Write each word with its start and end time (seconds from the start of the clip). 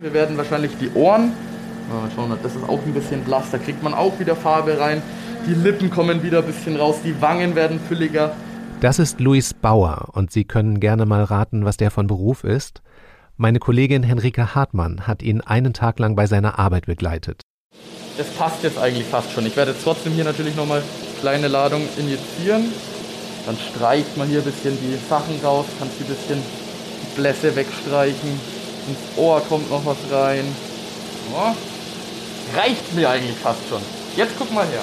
Wir 0.00 0.14
werden 0.14 0.36
wahrscheinlich 0.36 0.70
die 0.80 0.92
Ohren, 0.94 1.32
mal 1.90 2.08
schauen, 2.14 2.32
das 2.40 2.54
ist 2.54 2.62
auch 2.68 2.78
ein 2.86 2.94
bisschen 2.94 3.24
blass, 3.24 3.50
da 3.50 3.58
kriegt 3.58 3.82
man 3.82 3.94
auch 3.94 4.20
wieder 4.20 4.36
Farbe 4.36 4.78
rein. 4.78 5.02
Die 5.44 5.54
Lippen 5.54 5.90
kommen 5.90 6.22
wieder 6.22 6.38
ein 6.38 6.44
bisschen 6.44 6.76
raus, 6.76 6.98
die 7.04 7.20
Wangen 7.20 7.56
werden 7.56 7.80
fülliger. 7.80 8.30
Das 8.80 9.00
ist 9.00 9.18
Luis 9.18 9.54
Bauer 9.54 10.10
und 10.12 10.30
Sie 10.30 10.44
können 10.44 10.78
gerne 10.78 11.04
mal 11.04 11.24
raten, 11.24 11.64
was 11.64 11.78
der 11.78 11.90
von 11.90 12.06
Beruf 12.06 12.44
ist. 12.44 12.80
Meine 13.36 13.58
Kollegin 13.58 14.04
Henrike 14.04 14.54
Hartmann 14.54 15.08
hat 15.08 15.20
ihn 15.20 15.40
einen 15.40 15.72
Tag 15.72 15.98
lang 15.98 16.14
bei 16.14 16.26
seiner 16.26 16.60
Arbeit 16.60 16.86
begleitet. 16.86 17.40
Das 18.16 18.28
passt 18.34 18.62
jetzt 18.62 18.78
eigentlich 18.78 19.08
fast 19.08 19.32
schon. 19.32 19.46
Ich 19.46 19.56
werde 19.56 19.72
jetzt 19.72 19.82
trotzdem 19.82 20.12
hier 20.12 20.22
natürlich 20.22 20.54
nochmal 20.54 20.84
kleine 21.20 21.48
Ladung 21.48 21.82
injizieren. 21.98 22.66
Dann 23.46 23.56
streicht 23.56 24.16
man 24.16 24.28
hier 24.28 24.42
ein 24.42 24.44
bisschen 24.44 24.78
die 24.80 24.96
Sachen 25.10 25.40
raus, 25.42 25.66
kann 25.80 25.88
ein 25.88 26.06
bisschen 26.06 26.38
die 26.38 27.20
Blässe 27.20 27.56
wegstreichen. 27.56 28.57
Ins 28.88 29.18
Ohr 29.18 29.42
kommt 29.48 29.70
noch 29.70 29.84
was 29.84 29.98
rein. 30.10 30.44
Oh. 31.34 31.54
Reicht 32.56 32.94
mir 32.94 33.10
eigentlich 33.10 33.36
fast 33.36 33.60
schon. 33.68 33.82
Jetzt 34.16 34.32
guck 34.38 34.52
mal 34.52 34.66
her. 34.66 34.82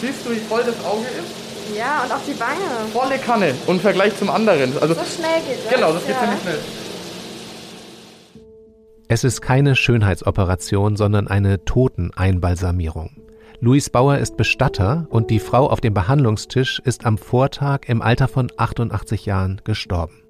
Siehst 0.00 0.26
du, 0.26 0.32
wie 0.32 0.40
voll 0.40 0.64
das 0.64 0.84
Auge 0.84 1.06
ist? 1.06 1.76
Ja, 1.76 2.02
und 2.02 2.12
auch 2.12 2.20
die 2.26 2.38
Wange. 2.38 2.90
Volle 2.92 3.18
Kanne 3.18 3.54
und 3.66 3.76
im 3.76 3.80
Vergleich 3.80 4.16
zum 4.18 4.28
anderen. 4.28 4.76
Also, 4.80 4.94
so 4.94 5.00
schnell 5.00 5.40
geht 5.46 5.64
das. 5.64 5.74
Genau, 5.74 5.92
das 5.92 6.04
geht 6.04 6.16
ja. 6.16 6.20
ziemlich 6.20 6.40
schnell. 6.42 6.58
Es 9.06 9.22
ist 9.22 9.40
keine 9.40 9.76
Schönheitsoperation, 9.76 10.96
sondern 10.96 11.28
eine 11.28 11.64
Toteneinbalsamierung. 11.64 13.10
Luis 13.60 13.88
Bauer 13.88 14.18
ist 14.18 14.36
Bestatter 14.36 15.06
und 15.10 15.30
die 15.30 15.38
Frau 15.38 15.70
auf 15.70 15.80
dem 15.80 15.94
Behandlungstisch 15.94 16.82
ist 16.84 17.06
am 17.06 17.16
Vortag 17.16 17.82
im 17.86 18.02
Alter 18.02 18.28
von 18.28 18.50
88 18.56 19.24
Jahren 19.24 19.60
gestorben. 19.64 20.23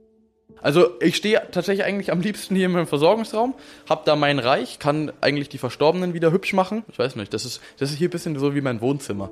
Also 0.64 0.98
ich 0.98 1.16
stehe 1.16 1.42
tatsächlich 1.52 1.84
eigentlich 1.84 2.10
am 2.10 2.23
liebsten 2.23 2.56
hier 2.56 2.64
in 2.64 2.73
meinem 2.73 2.86
Versorgungsraum, 2.86 3.54
hab 3.86 4.06
da 4.06 4.16
mein 4.16 4.38
Reich, 4.38 4.78
kann 4.78 5.12
eigentlich 5.20 5.50
die 5.50 5.59
Verstorbenen 5.59 6.14
wieder 6.14 6.32
hübsch 6.32 6.54
machen. 6.54 6.84
Ich 6.88 6.98
weiß 6.98 7.16
nicht, 7.16 7.34
das 7.34 7.45
ist, 7.45 7.60
das 7.78 7.90
ist 7.90 7.98
hier 7.98 8.09
ein 8.09 8.10
bisschen 8.10 8.38
so 8.38 8.54
wie 8.54 8.62
mein 8.62 8.80
Wohnzimmer. 8.80 9.30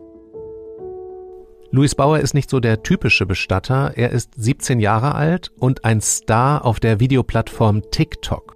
Luis 1.71 1.95
Bauer 1.95 2.19
ist 2.19 2.35
nicht 2.35 2.51
so 2.51 2.61
der 2.61 2.83
typische 2.83 3.25
Bestatter, 3.25 3.93
er 3.97 4.11
ist 4.11 4.33
17 4.37 4.79
Jahre 4.79 5.15
alt 5.15 5.51
und 5.59 5.87
ein 5.87 6.03
Star 6.03 6.67
auf 6.67 6.81
der 6.81 7.01
Videoplattform 7.01 7.91
TikTok. 7.91 8.55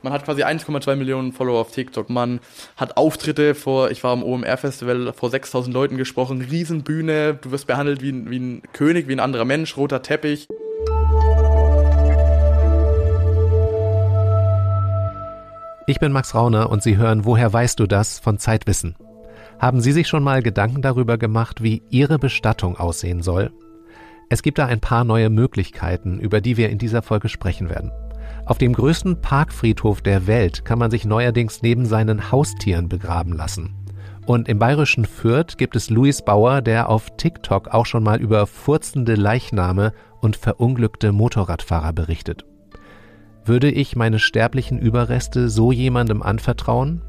Man 0.00 0.14
hat 0.14 0.24
quasi 0.24 0.44
1,2 0.44 0.96
Millionen 0.96 1.32
Follower 1.32 1.60
auf 1.60 1.72
TikTok. 1.72 2.08
Man 2.08 2.40
hat 2.76 2.96
Auftritte 2.96 3.54
vor, 3.54 3.90
ich 3.90 4.02
war 4.02 4.12
am 4.12 4.22
OMR-Festival, 4.22 5.12
vor 5.12 5.28
6000 5.28 5.74
Leuten 5.74 5.98
gesprochen, 5.98 6.40
Riesenbühne, 6.40 7.34
du 7.34 7.50
wirst 7.50 7.66
behandelt 7.66 8.00
wie 8.00 8.12
ein, 8.12 8.30
wie 8.30 8.38
ein 8.38 8.62
König, 8.72 9.08
wie 9.08 9.12
ein 9.12 9.20
anderer 9.20 9.44
Mensch, 9.44 9.76
roter 9.76 10.00
Teppich. 10.00 10.46
Ich 15.88 16.00
bin 16.00 16.12
Max 16.12 16.34
Rauner 16.34 16.68
und 16.68 16.82
Sie 16.82 16.98
hören 16.98 17.24
Woher 17.24 17.50
weißt 17.50 17.80
du 17.80 17.86
das 17.86 18.18
von 18.18 18.36
Zeitwissen. 18.36 18.94
Haben 19.58 19.80
Sie 19.80 19.92
sich 19.92 20.06
schon 20.06 20.22
mal 20.22 20.42
Gedanken 20.42 20.82
darüber 20.82 21.16
gemacht, 21.16 21.62
wie 21.62 21.82
Ihre 21.88 22.18
Bestattung 22.18 22.76
aussehen 22.76 23.22
soll? 23.22 23.52
Es 24.28 24.42
gibt 24.42 24.58
da 24.58 24.66
ein 24.66 24.80
paar 24.80 25.04
neue 25.04 25.30
Möglichkeiten, 25.30 26.20
über 26.20 26.42
die 26.42 26.58
wir 26.58 26.68
in 26.68 26.76
dieser 26.76 27.00
Folge 27.00 27.30
sprechen 27.30 27.70
werden. 27.70 27.90
Auf 28.44 28.58
dem 28.58 28.74
größten 28.74 29.22
Parkfriedhof 29.22 30.02
der 30.02 30.26
Welt 30.26 30.66
kann 30.66 30.78
man 30.78 30.90
sich 30.90 31.06
neuerdings 31.06 31.62
neben 31.62 31.86
seinen 31.86 32.30
Haustieren 32.30 32.90
begraben 32.90 33.32
lassen. 33.32 33.74
Und 34.26 34.46
im 34.46 34.58
bayerischen 34.58 35.06
Fürth 35.06 35.56
gibt 35.56 35.74
es 35.74 35.88
Louis 35.88 36.20
Bauer, 36.20 36.60
der 36.60 36.90
auf 36.90 37.16
TikTok 37.16 37.68
auch 37.68 37.86
schon 37.86 38.02
mal 38.02 38.20
über 38.20 38.46
furzende 38.46 39.14
Leichname 39.14 39.94
und 40.20 40.36
verunglückte 40.36 41.12
Motorradfahrer 41.12 41.94
berichtet. 41.94 42.44
Würde 43.48 43.70
ich 43.70 43.96
meine 43.96 44.18
sterblichen 44.18 44.78
Überreste 44.78 45.48
so 45.48 45.72
jemandem 45.72 46.20
anvertrauen? 46.20 47.00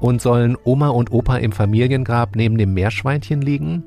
Und 0.00 0.22
sollen 0.22 0.56
Oma 0.64 0.88
und 0.88 1.12
Opa 1.12 1.36
im 1.36 1.52
Familiengrab 1.52 2.34
neben 2.34 2.56
dem 2.56 2.72
Meerschweinchen 2.72 3.42
liegen? 3.42 3.84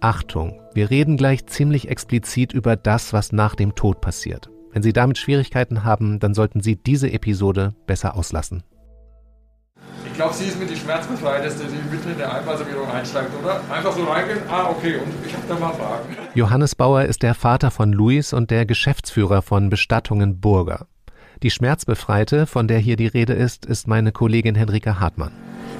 Achtung, 0.00 0.62
wir 0.72 0.88
reden 0.88 1.18
gleich 1.18 1.44
ziemlich 1.44 1.88
explizit 1.88 2.54
über 2.54 2.74
das, 2.74 3.12
was 3.12 3.32
nach 3.32 3.54
dem 3.54 3.74
Tod 3.74 4.00
passiert. 4.00 4.48
Wenn 4.72 4.82
Sie 4.82 4.94
damit 4.94 5.18
Schwierigkeiten 5.18 5.84
haben, 5.84 6.18
dann 6.20 6.32
sollten 6.32 6.62
Sie 6.62 6.76
diese 6.76 7.12
Episode 7.12 7.74
besser 7.86 8.16
auslassen. 8.16 8.62
Ich 10.22 10.28
glaube, 10.28 10.38
sie 10.40 10.50
ist 10.50 10.60
mit 10.60 10.70
die 10.70 10.76
schmerzbefreiteste, 10.76 11.64
die 11.64 11.90
mitten 11.92 12.12
in 12.12 12.16
der 12.16 12.32
Einmalservierung 12.32 12.88
einsteigt, 12.88 13.30
oder? 13.42 13.60
Einfach 13.74 13.90
so 13.90 14.04
reingehen, 14.04 14.38
ah, 14.48 14.68
okay, 14.70 14.98
und 14.98 15.12
ich 15.26 15.32
habe 15.34 15.42
da 15.48 15.54
mal 15.56 15.72
Fragen. 15.74 16.16
Johannes 16.34 16.76
Bauer 16.76 17.02
ist 17.02 17.24
der 17.24 17.34
Vater 17.34 17.72
von 17.72 17.92
Luis 17.92 18.32
und 18.32 18.52
der 18.52 18.64
Geschäftsführer 18.64 19.42
von 19.42 19.68
Bestattungen 19.68 20.40
Burger. 20.40 20.86
Die 21.42 21.50
Schmerzbefreite, 21.50 22.46
von 22.46 22.68
der 22.68 22.78
hier 22.78 22.94
die 22.94 23.08
Rede 23.08 23.32
ist, 23.32 23.66
ist 23.66 23.88
meine 23.88 24.12
Kollegin 24.12 24.54
Henrike 24.54 25.00
Hartmann. 25.00 25.32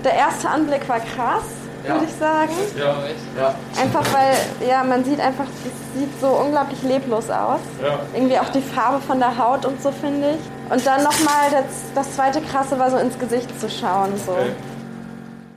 Der 0.02 0.14
erste 0.14 0.48
Anblick 0.48 0.88
war 0.88 0.98
krass, 0.98 1.44
Ja. 1.86 1.94
würde 1.94 2.06
ich 2.06 2.12
sagen. 2.14 2.50
Ja, 2.76 2.96
Ja. 3.40 3.54
Einfach 3.80 4.04
weil, 4.12 4.68
ja, 4.68 4.82
man 4.82 5.04
sieht 5.04 5.20
einfach, 5.20 5.44
es 5.44 6.00
sieht 6.00 6.20
so 6.20 6.26
unglaublich 6.26 6.82
leblos 6.82 7.30
aus. 7.30 7.60
ja. 7.80 8.00
Irgendwie 8.12 8.40
auch 8.40 8.48
die 8.48 8.60
Farbe 8.60 9.00
von 9.06 9.20
der 9.20 9.38
Haut 9.38 9.64
und 9.66 9.80
so, 9.80 9.92
finde 9.92 10.30
ich. 10.32 10.61
Und 10.72 10.86
dann 10.86 11.02
nochmal, 11.02 11.50
das, 11.50 11.92
das 11.94 12.14
zweite 12.14 12.40
Krasse 12.40 12.78
war 12.78 12.90
so 12.90 12.96
ins 12.96 13.18
Gesicht 13.18 13.60
zu 13.60 13.68
schauen. 13.68 14.16
So. 14.16 14.32
Okay. 14.32 14.52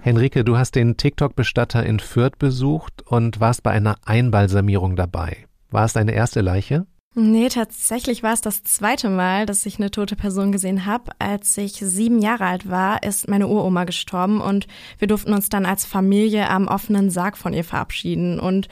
Henrike, 0.02 0.44
du 0.44 0.58
hast 0.58 0.76
den 0.76 0.98
TikTok-Bestatter 0.98 1.86
in 1.86 2.02
Fürth 2.02 2.38
besucht 2.38 3.02
und 3.08 3.40
warst 3.40 3.64
bei 3.64 3.72
einer 3.72 3.96
Einbalsamierung 4.04 4.98
dabei. 4.98 5.38
War 5.72 5.86
es 5.86 5.94
deine 5.94 6.14
erste 6.14 6.42
Leiche? 6.42 6.86
Nee, 7.14 7.48
tatsächlich 7.48 8.24
war 8.24 8.34
es 8.34 8.42
das 8.42 8.64
zweite 8.64 9.10
Mal, 9.10 9.46
dass 9.46 9.66
ich 9.66 9.78
eine 9.78 9.90
tote 9.90 10.18
Person 10.18 10.52
gesehen 10.52 10.86
habe. 10.86 11.14
Als 11.18 11.58
ich 11.58 11.76
sieben 11.76 12.20
Jahre 12.20 12.46
alt 12.46 12.70
war, 12.70 13.02
ist 13.02 13.30
meine 13.30 13.48
Uroma 13.48 13.86
gestorben 13.86 14.42
und 14.42 14.68
wir 15.00 15.08
durften 15.08 15.34
uns 15.34 15.48
dann 15.48 15.66
als 15.66 15.86
Familie 15.86 16.50
am 16.50 16.68
offenen 16.68 17.10
Sarg 17.10 17.38
von 17.38 17.54
ihr 17.54 17.64
verabschieden. 17.64 18.38
Und 18.38 18.68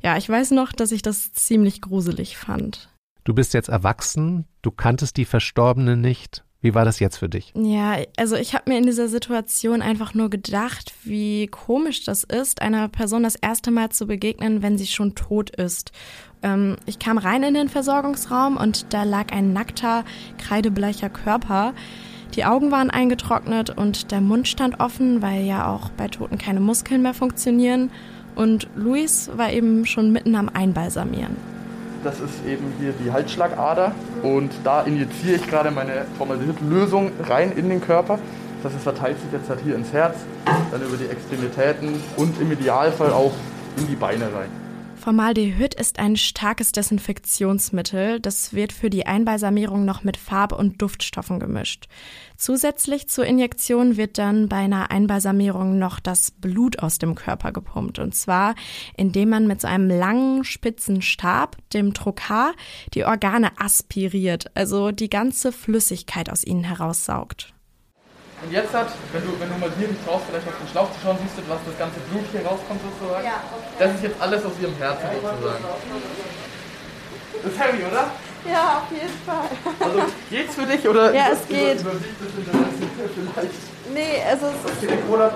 ja, 0.00 0.16
ich 0.16 0.28
weiß 0.28 0.52
noch, 0.52 0.70
dass 0.72 0.92
ich 0.92 1.02
das 1.02 1.32
ziemlich 1.32 1.82
gruselig 1.82 2.36
fand. 2.36 2.88
Du 3.28 3.34
bist 3.34 3.52
jetzt 3.52 3.68
erwachsen, 3.68 4.46
du 4.62 4.70
kanntest 4.70 5.18
die 5.18 5.26
Verstorbene 5.26 5.98
nicht. 5.98 6.44
Wie 6.62 6.74
war 6.74 6.86
das 6.86 6.98
jetzt 6.98 7.18
für 7.18 7.28
dich? 7.28 7.52
Ja, 7.54 7.98
also 8.16 8.36
ich 8.36 8.54
habe 8.54 8.70
mir 8.70 8.78
in 8.78 8.86
dieser 8.86 9.08
Situation 9.08 9.82
einfach 9.82 10.14
nur 10.14 10.30
gedacht, 10.30 10.94
wie 11.04 11.46
komisch 11.46 12.04
das 12.04 12.24
ist, 12.24 12.62
einer 12.62 12.88
Person 12.88 13.24
das 13.24 13.36
erste 13.36 13.70
Mal 13.70 13.90
zu 13.90 14.06
begegnen, 14.06 14.62
wenn 14.62 14.78
sie 14.78 14.86
schon 14.86 15.14
tot 15.14 15.50
ist. 15.50 15.92
Ähm, 16.42 16.76
ich 16.86 16.98
kam 16.98 17.18
rein 17.18 17.42
in 17.42 17.52
den 17.52 17.68
Versorgungsraum 17.68 18.56
und 18.56 18.94
da 18.94 19.02
lag 19.02 19.30
ein 19.30 19.52
nackter, 19.52 20.06
kreidebleicher 20.38 21.10
Körper. 21.10 21.74
Die 22.34 22.46
Augen 22.46 22.70
waren 22.70 22.88
eingetrocknet 22.88 23.68
und 23.68 24.10
der 24.10 24.22
Mund 24.22 24.48
stand 24.48 24.80
offen, 24.80 25.20
weil 25.20 25.44
ja 25.44 25.70
auch 25.70 25.90
bei 25.90 26.08
Toten 26.08 26.38
keine 26.38 26.60
Muskeln 26.60 27.02
mehr 27.02 27.12
funktionieren. 27.12 27.90
Und 28.36 28.68
Luis 28.74 29.30
war 29.34 29.52
eben 29.52 29.84
schon 29.84 30.12
mitten 30.12 30.34
am 30.34 30.48
Einbalsamieren. 30.48 31.57
Das 32.08 32.20
ist 32.20 32.46
eben 32.46 32.72
hier 32.80 32.94
die 33.04 33.12
Halsschlagader 33.12 33.92
und 34.22 34.50
da 34.64 34.80
injiziere 34.80 35.36
ich 35.36 35.46
gerade 35.46 35.70
meine 35.70 36.06
Formaldehyd-Lösung 36.16 37.12
rein 37.28 37.52
in 37.52 37.68
den 37.68 37.82
Körper. 37.82 38.18
Das 38.62 38.72
heißt, 38.72 38.78
es 38.78 38.82
verteilt 38.82 39.20
sich 39.20 39.30
jetzt 39.30 39.50
halt 39.50 39.60
hier 39.62 39.74
ins 39.74 39.92
Herz, 39.92 40.16
dann 40.70 40.80
über 40.80 40.96
die 40.96 41.04
Extremitäten 41.04 42.02
und 42.16 42.40
im 42.40 42.50
Idealfall 42.50 43.10
auch 43.10 43.34
in 43.76 43.88
die 43.88 43.94
Beine 43.94 44.24
rein. 44.24 44.67
Formaldehyd 44.98 45.74
ist 45.74 45.98
ein 45.98 46.16
starkes 46.16 46.72
Desinfektionsmittel. 46.72 48.20
Das 48.20 48.52
wird 48.52 48.72
für 48.72 48.90
die 48.90 49.06
Einbalsamierung 49.06 49.84
noch 49.84 50.04
mit 50.04 50.16
Farb- 50.16 50.52
und 50.52 50.82
Duftstoffen 50.82 51.40
gemischt. 51.40 51.86
Zusätzlich 52.36 53.08
zur 53.08 53.24
Injektion 53.24 53.96
wird 53.96 54.18
dann 54.18 54.48
bei 54.48 54.56
einer 54.56 54.90
Einbalsamierung 54.90 55.78
noch 55.78 56.00
das 56.00 56.30
Blut 56.30 56.80
aus 56.80 56.98
dem 56.98 57.14
Körper 57.14 57.52
gepumpt. 57.52 57.98
Und 57.98 58.14
zwar, 58.14 58.54
indem 58.96 59.30
man 59.30 59.46
mit 59.46 59.60
so 59.60 59.68
einem 59.68 59.88
langen, 59.88 60.44
spitzen 60.44 61.00
Stab, 61.00 61.56
dem 61.72 61.94
Trokar, 61.94 62.52
die 62.94 63.04
Organe 63.04 63.58
aspiriert, 63.58 64.50
also 64.54 64.90
die 64.90 65.08
ganze 65.08 65.52
Flüssigkeit 65.52 66.30
aus 66.30 66.44
ihnen 66.44 66.64
heraussaugt. 66.64 67.54
Und 68.42 68.52
jetzt 68.52 68.72
hat, 68.72 68.86
wenn 69.12 69.22
du, 69.26 69.34
wenn 69.40 69.48
du 69.50 69.56
mal 69.58 69.70
hier 69.78 69.88
nicht 69.88 70.04
traust, 70.06 70.24
vielleicht 70.30 70.46
auf 70.46 70.54
den 70.62 70.68
Schlauch 70.70 70.90
zu 70.94 70.98
schauen, 71.02 71.18
siehst 71.22 71.36
du, 71.38 71.42
was 71.50 71.58
das 71.66 71.76
ganze 71.78 71.98
Blut 72.06 72.24
hier 72.30 72.46
rauskommt 72.46 72.80
sozusagen. 72.86 73.24
Ja, 73.26 73.42
okay. 73.50 73.74
Das 73.82 73.90
ist 73.98 74.02
jetzt 74.06 74.18
alles 74.22 74.40
aus 74.46 74.54
ihrem 74.62 74.76
Herzen 74.78 75.06
sozusagen. 75.18 75.64
Das 77.42 77.52
ist 77.52 77.58
heavy, 77.58 77.82
oder? 77.84 78.04
Ja, 78.46 78.82
auf 78.82 78.90
jeden 78.94 79.18
Fall. 79.26 79.50
Also 79.82 79.98
geht's 80.30 80.54
für 80.54 80.66
dich 80.66 80.86
oder 80.88 81.12
Ja, 81.12 81.26
über- 81.28 81.34
es 81.34 81.48
geht. 81.48 81.80
Über, 81.82 81.90
überwiegt 81.90 82.20
das 82.22 82.32
Interesse 82.38 82.86
vielleicht? 83.34 83.54
Nee, 83.92 84.22
also 84.30 84.46
es 84.46 84.72
ist, 84.72 84.82
Okay, 84.84 84.98
Cola 85.08 85.32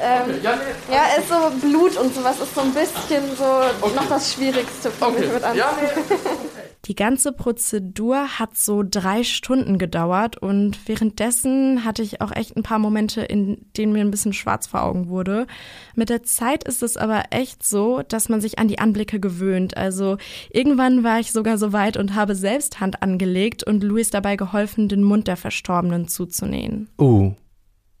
ähm, 0.00 0.22
Okay, 0.26 0.38
ja, 0.42 0.52
nee, 0.56 0.94
ja, 0.94 1.02
ist 1.18 1.28
so 1.28 1.50
Blut 1.60 1.96
und 1.98 2.14
sowas 2.14 2.40
ist 2.40 2.54
so 2.54 2.62
ein 2.62 2.72
bisschen 2.74 3.36
so 3.36 3.44
Okay. 3.80 3.94
noch 3.94 4.08
das 4.08 4.32
Schwierigste 4.32 4.90
für 4.90 5.06
Okay. 5.06 5.20
mich 5.20 5.32
mit 5.32 5.42
Ja, 5.54 5.68
anzusehen. 5.68 6.04
nee. 6.08 6.16
Die 6.86 6.94
ganze 6.94 7.32
Prozedur 7.32 8.38
hat 8.38 8.56
so 8.56 8.82
drei 8.82 9.22
Stunden 9.22 9.76
gedauert 9.76 10.38
und 10.38 10.88
währenddessen 10.88 11.84
hatte 11.84 12.02
ich 12.02 12.22
auch 12.22 12.34
echt 12.34 12.56
ein 12.56 12.62
paar 12.62 12.78
Momente, 12.78 13.20
in 13.20 13.66
denen 13.76 13.92
mir 13.92 14.00
ein 14.00 14.10
bisschen 14.10 14.32
schwarz 14.32 14.66
vor 14.66 14.82
Augen 14.82 15.08
wurde. 15.08 15.46
Mit 15.94 16.08
der 16.08 16.22
Zeit 16.22 16.64
ist 16.64 16.82
es 16.82 16.96
aber 16.96 17.24
echt 17.30 17.66
so, 17.66 18.02
dass 18.08 18.30
man 18.30 18.40
sich 18.40 18.58
an 18.58 18.68
die 18.68 18.78
Anblicke 18.78 19.20
gewöhnt. 19.20 19.76
Also 19.76 20.16
irgendwann 20.50 21.04
war 21.04 21.20
ich 21.20 21.32
sogar 21.32 21.58
so 21.58 21.74
weit 21.74 21.98
und 21.98 22.14
habe 22.14 22.34
selbst 22.34 22.80
Hand 22.80 23.02
angelegt 23.02 23.62
und 23.62 23.84
Luis 23.84 24.08
dabei 24.08 24.36
geholfen, 24.36 24.88
den 24.88 25.02
Mund 25.02 25.28
der 25.28 25.36
Verstorbenen 25.36 26.08
zuzunähen. 26.08 26.88
Uh, 26.98 27.34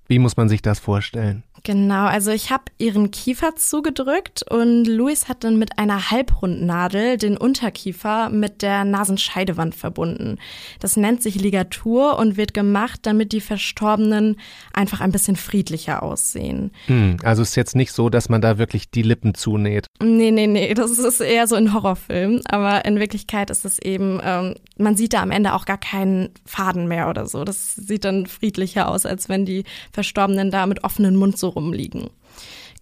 wie 0.08 0.18
muss 0.18 0.38
man 0.38 0.48
sich 0.48 0.62
das 0.62 0.78
vorstellen? 0.78 1.44
Genau, 1.62 2.06
also 2.06 2.30
ich 2.30 2.50
habe 2.50 2.64
ihren 2.78 3.10
Kiefer 3.10 3.54
zugedrückt 3.56 4.44
und 4.50 4.84
Luis 4.86 5.28
hat 5.28 5.44
dann 5.44 5.58
mit 5.58 5.78
einer 5.78 6.10
Halbrundnadel 6.10 7.18
den 7.18 7.36
Unterkiefer 7.36 8.30
mit 8.30 8.62
der 8.62 8.84
Nasenscheidewand 8.84 9.74
verbunden. 9.74 10.38
Das 10.80 10.96
nennt 10.96 11.22
sich 11.22 11.34
Ligatur 11.34 12.18
und 12.18 12.36
wird 12.36 12.54
gemacht, 12.54 13.00
damit 13.02 13.32
die 13.32 13.40
Verstorbenen 13.40 14.36
einfach 14.72 15.00
ein 15.00 15.12
bisschen 15.12 15.36
friedlicher 15.36 16.02
aussehen. 16.02 16.72
Hm, 16.86 17.18
also 17.22 17.42
ist 17.42 17.56
jetzt 17.56 17.76
nicht 17.76 17.92
so, 17.92 18.08
dass 18.08 18.28
man 18.28 18.40
da 18.40 18.58
wirklich 18.58 18.90
die 18.90 19.02
Lippen 19.02 19.34
zunäht. 19.34 19.86
Nee, 20.02 20.30
nee, 20.30 20.46
nee, 20.46 20.72
das 20.74 20.98
ist 20.98 21.20
eher 21.20 21.46
so 21.46 21.56
in 21.56 21.74
Horrorfilmen, 21.74 22.40
aber 22.46 22.84
in 22.84 22.98
Wirklichkeit 22.98 23.50
ist 23.50 23.64
es 23.64 23.78
eben, 23.78 24.20
ähm, 24.24 24.54
man 24.78 24.96
sieht 24.96 25.12
da 25.12 25.22
am 25.22 25.30
Ende 25.30 25.54
auch 25.54 25.66
gar 25.66 25.78
keinen 25.78 26.30
Faden 26.46 26.88
mehr 26.88 27.08
oder 27.10 27.26
so. 27.26 27.44
Das 27.44 27.74
sieht 27.74 28.04
dann 28.04 28.26
friedlicher 28.26 28.88
aus, 28.88 29.04
als 29.04 29.28
wenn 29.28 29.44
die 29.44 29.64
Verstorbenen 29.92 30.50
da 30.50 30.66
mit 30.66 30.84
offenem 30.84 31.16
Mund 31.16 31.38
so 31.38 31.49
rumliegen. 31.50 32.10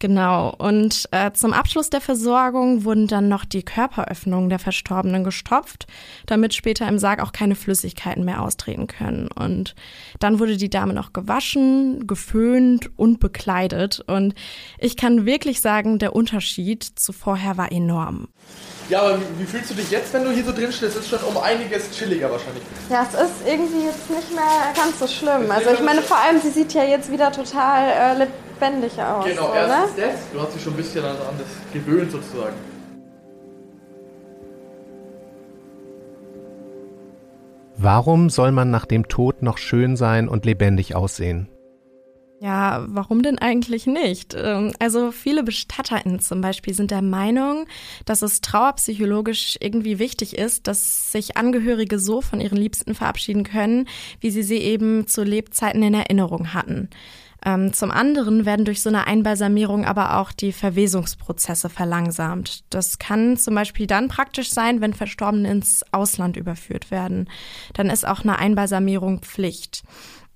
Genau. 0.01 0.55
Und 0.57 1.09
äh, 1.11 1.33
zum 1.33 1.53
Abschluss 1.53 1.91
der 1.91 2.01
Versorgung 2.01 2.85
wurden 2.85 3.09
dann 3.09 3.29
noch 3.29 3.45
die 3.45 3.65
Körperöffnungen 3.65 4.49
der 4.49 4.61
Verstorbenen 4.61 5.25
gestopft, 5.25 5.87
damit 6.27 6.55
später 6.55 6.87
im 6.87 6.99
Sarg 6.99 7.21
auch 7.21 7.33
keine 7.33 7.57
Flüssigkeiten 7.57 8.25
mehr 8.25 8.43
austreten 8.43 8.87
können. 8.87 9.29
Und 9.29 9.75
dann 10.21 10.39
wurde 10.39 10.57
die 10.57 10.71
Dame 10.71 10.95
noch 10.95 11.13
gewaschen, 11.13 12.07
geföhnt 12.07 12.91
und 12.97 13.19
bekleidet. 13.19 14.01
Und 14.07 14.35
ich 14.79 14.97
kann 14.97 15.27
wirklich 15.27 15.61
sagen, 15.61 15.99
der 15.99 16.15
Unterschied 16.15 16.85
zu 16.85 17.13
vorher 17.13 17.57
war 17.57 17.73
enorm. 17.73 18.29
Ja, 18.89 19.03
aber 19.03 19.19
wie, 19.19 19.41
wie 19.41 19.45
fühlst 19.45 19.71
du 19.71 19.75
dich 19.75 19.91
jetzt, 19.91 20.15
wenn 20.15 20.25
du 20.25 20.31
hier 20.31 20.45
so 20.45 20.53
drin 20.53 20.73
stehst? 20.73 20.97
Es 20.97 21.05
ist 21.05 21.09
schon 21.09 21.21
um 21.21 21.37
einiges 21.39 21.91
chilliger 21.91 22.31
wahrscheinlich. 22.31 22.63
Ja, 22.89 23.03
es 23.03 23.15
ist 23.21 23.47
irgendwie 23.47 23.85
jetzt 23.85 24.09
nicht 24.09 24.33
mehr 24.33 24.73
ganz 24.77 24.99
so 24.99 25.09
schlimm. 25.09 25.51
Also 25.51 25.71
ich 25.71 25.83
meine, 25.83 26.03
vor 26.03 26.19
allem, 26.19 26.41
sie 26.41 26.51
sieht 26.51 26.73
ja 26.73 26.85
jetzt 26.85 27.11
wieder 27.11 27.33
total 27.33 28.23
äh, 28.23 28.27
lebendig 28.59 29.01
aus. 29.01 29.25
Genau, 29.25 29.49
so, 29.49 29.55
erstens 29.55 29.97
das. 29.97 30.33
Du 30.33 30.41
hast 30.41 30.55
dich 30.55 30.63
schon 30.63 30.73
ein 30.75 30.77
bisschen 30.77 31.05
an, 31.05 31.17
an 31.17 31.39
das 31.39 31.73
gewöhnt 31.73 32.11
sozusagen. 32.11 32.57
Warum 37.77 38.29
soll 38.29 38.51
man 38.51 38.71
nach 38.71 38.87
dem 38.87 39.07
Tod 39.07 39.43
noch 39.43 39.59
schön 39.59 39.97
sein 39.97 40.29
und 40.29 40.45
lebendig 40.45 40.97
aussehen? 40.97 41.49
Ja, 42.41 42.85
warum 42.89 43.23
denn 43.23 43.39
eigentlich 43.39 43.87
nicht? 43.87 44.35
Ähm, 44.37 44.73
Also 44.79 45.11
viele 45.11 45.43
BestatterInnen 45.43 46.21
zum 46.21 46.41
Beispiel 46.41 46.73
sind 46.73 46.93
der 46.93 47.03
Meinung, 47.03 47.67
dass 48.05 48.23
es 48.23 48.41
trauerpsychologisch 48.41 49.59
irgendwie 49.61 49.99
wichtig 49.99 50.39
ist, 50.39 50.69
dass 50.69 51.11
sich 51.11 51.37
Angehörige 51.37 51.99
so 51.99 52.21
von 52.21 52.41
ihren 52.41 52.59
Liebsten 52.59 52.95
verabschieden 52.95 53.43
können, 53.43 53.89
wie 54.21 54.31
sie 54.31 54.45
sie 54.45 54.59
eben 54.59 55.09
zu 55.09 55.25
Lebzeiten 55.25 55.83
in 55.83 55.95
Erinnerung 55.95 56.55
hatten. 56.55 56.91
Ähm, 57.45 57.73
Zum 57.73 57.91
anderen 57.91 58.47
werden 58.47 58.65
durch 58.65 58.83
so 58.83 58.89
eine 58.89 59.07
Einbalsamierung 59.07 59.85
aber 59.85 60.19
auch 60.19 60.33
die 60.33 60.53
Verwesungsprozesse 60.53 61.69
verlangsamt. 61.69 62.65
Das 62.71 62.99
kann 62.99 63.37
zum 63.37 63.55
Beispiel 63.55 63.87
dann 63.87 64.09
praktisch 64.09 64.51
sein, 64.51 64.81
wenn 64.81 64.93
Verstorbene 64.93 65.51
ins 65.51 65.85
Ausland 65.93 66.37
überführt 66.37 66.91
werden. 66.91 67.29
Dann 67.75 67.91
ist 67.91 68.07
auch 68.07 68.23
eine 68.23 68.39
Einbalsamierung 68.39 69.21
Pflicht. 69.21 69.85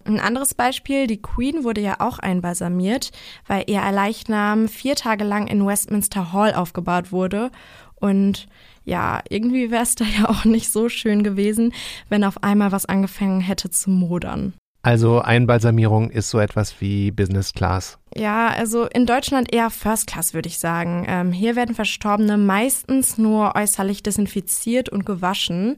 Ein 0.04 0.20
anderes 0.20 0.54
Beispiel, 0.54 1.06
die 1.06 1.22
Queen 1.22 1.64
wurde 1.64 1.81
ja 1.81 1.96
auch 2.00 2.19
einbalsamiert, 2.19 3.12
weil 3.46 3.64
ihr 3.69 3.81
Leichnam 3.93 4.69
vier 4.69 4.96
Tage 4.96 5.25
lang 5.25 5.46
in 5.46 5.64
Westminster 5.64 6.32
Hall 6.32 6.54
aufgebahrt 6.54 7.12
wurde. 7.12 7.50
Und 7.94 8.49
ja, 8.84 9.20
irgendwie 9.28 9.70
wäre 9.70 9.84
es 9.84 9.94
da 9.94 10.04
ja 10.04 10.28
auch 10.28 10.44
nicht 10.44 10.72
so 10.72 10.88
schön 10.88 11.22
gewesen, 11.22 11.72
wenn 12.08 12.25
auf 12.25 12.43
einmal 12.43 12.72
was 12.72 12.87
angefangen 12.87 13.40
hätte 13.40 13.70
zu 13.70 13.90
modern. 13.90 14.54
Also 14.84 15.20
Einbalsamierung 15.20 16.11
ist 16.11 16.31
so 16.31 16.40
etwas 16.40 16.81
wie 16.81 17.12
Business 17.12 17.52
Class. 17.52 17.99
Ja, 18.17 18.49
also 18.49 18.87
in 18.87 19.06
Deutschland 19.06 19.55
eher 19.55 19.70
First 19.70 20.08
Class, 20.08 20.34
würde 20.34 20.49
ich 20.49 20.58
sagen. 20.58 21.06
Ähm, 21.08 21.32
hier 21.32 21.55
werden 21.55 21.76
Verstorbene 21.76 22.37
meistens 22.37 23.17
nur 23.17 23.55
äußerlich 23.55 24.02
desinfiziert 24.02 24.88
und 24.88 25.06
gewaschen. 25.06 25.76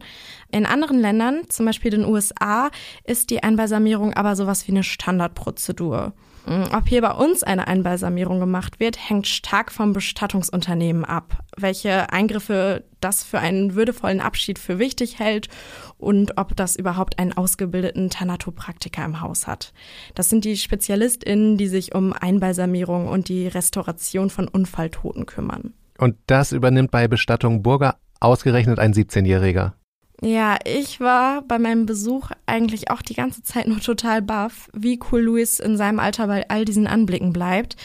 In 0.50 0.64
anderen 0.64 0.98
Ländern, 0.98 1.42
zum 1.50 1.66
Beispiel 1.66 1.90
den 1.90 2.06
USA, 2.06 2.70
ist 3.04 3.28
die 3.28 3.42
Einbalsamierung 3.42 4.14
aber 4.14 4.36
sowas 4.36 4.66
wie 4.66 4.72
eine 4.72 4.82
Standardprozedur. 4.82 6.14
Mm, 6.46 6.64
Ob 6.75 6.87
hier 6.87 7.00
bei 7.00 7.12
uns 7.12 7.43
eine 7.43 7.67
Einbalsamierung 7.67 8.41
gemacht 8.41 8.81
wird, 8.81 8.99
hängt 9.08 9.26
stark 9.26 9.73
vom 9.73 9.93
Bestattungsunternehmen 9.93 11.05
ab, 11.05 11.38
welche 11.56 12.12
Eingriffe 12.12 12.85
das 13.00 13.25
für 13.25 13.38
einen 13.38 13.75
würdevollen 13.75 14.20
Abschied 14.20 14.58
für 14.58 14.79
wichtig 14.79 15.19
hält 15.19 15.49
und 15.96 16.37
ob 16.37 16.56
das 16.56 16.76
überhaupt 16.76 17.19
einen 17.19 17.32
ausgebildeten 17.32 18.11
Thanatopraktiker 18.11 19.05
im 19.05 19.20
Haus 19.20 19.46
hat. 19.46 19.73
Das 20.14 20.29
sind 20.29 20.44
die 20.44 20.56
SpezialistInnen, 20.56 21.56
die 21.56 21.69
sich 21.69 21.94
um 21.94 22.12
Einbalsamierung 22.12 23.08
und 23.08 23.29
die 23.29 23.46
Restauration 23.46 24.31
von 24.31 24.49
Unfalltoten 24.49 25.26
kümmern. 25.26 25.75
Und 25.99 26.17
das 26.26 26.52
übernimmt 26.52 26.91
bei 26.91 27.08
Bestattung 27.08 27.62
Burger 27.62 27.96
ausgerechnet 28.20 28.79
ein 28.79 28.93
17-Jähriger. 28.93 29.73
Ja, 30.22 30.56
ich 30.64 31.00
war 31.00 31.43
bei 31.43 31.58
meinem 31.58 31.87
Besuch 31.87 32.31
eigentlich 32.46 32.90
auch 32.90 33.02
die 33.02 33.14
ganze 33.14 33.43
Zeit 33.43 33.66
nur 33.66 33.81
total 33.81 34.22
baff, 34.22 34.69
wie 34.72 34.99
cool 35.11 35.20
Luis 35.20 35.58
in 35.58 35.76
seinem 35.76 35.99
Alter 35.99 36.28
bei 36.28 36.49
all 36.49 36.64
diesen 36.64 36.87
Anblicken 36.87 37.32
bleibt. 37.32 37.76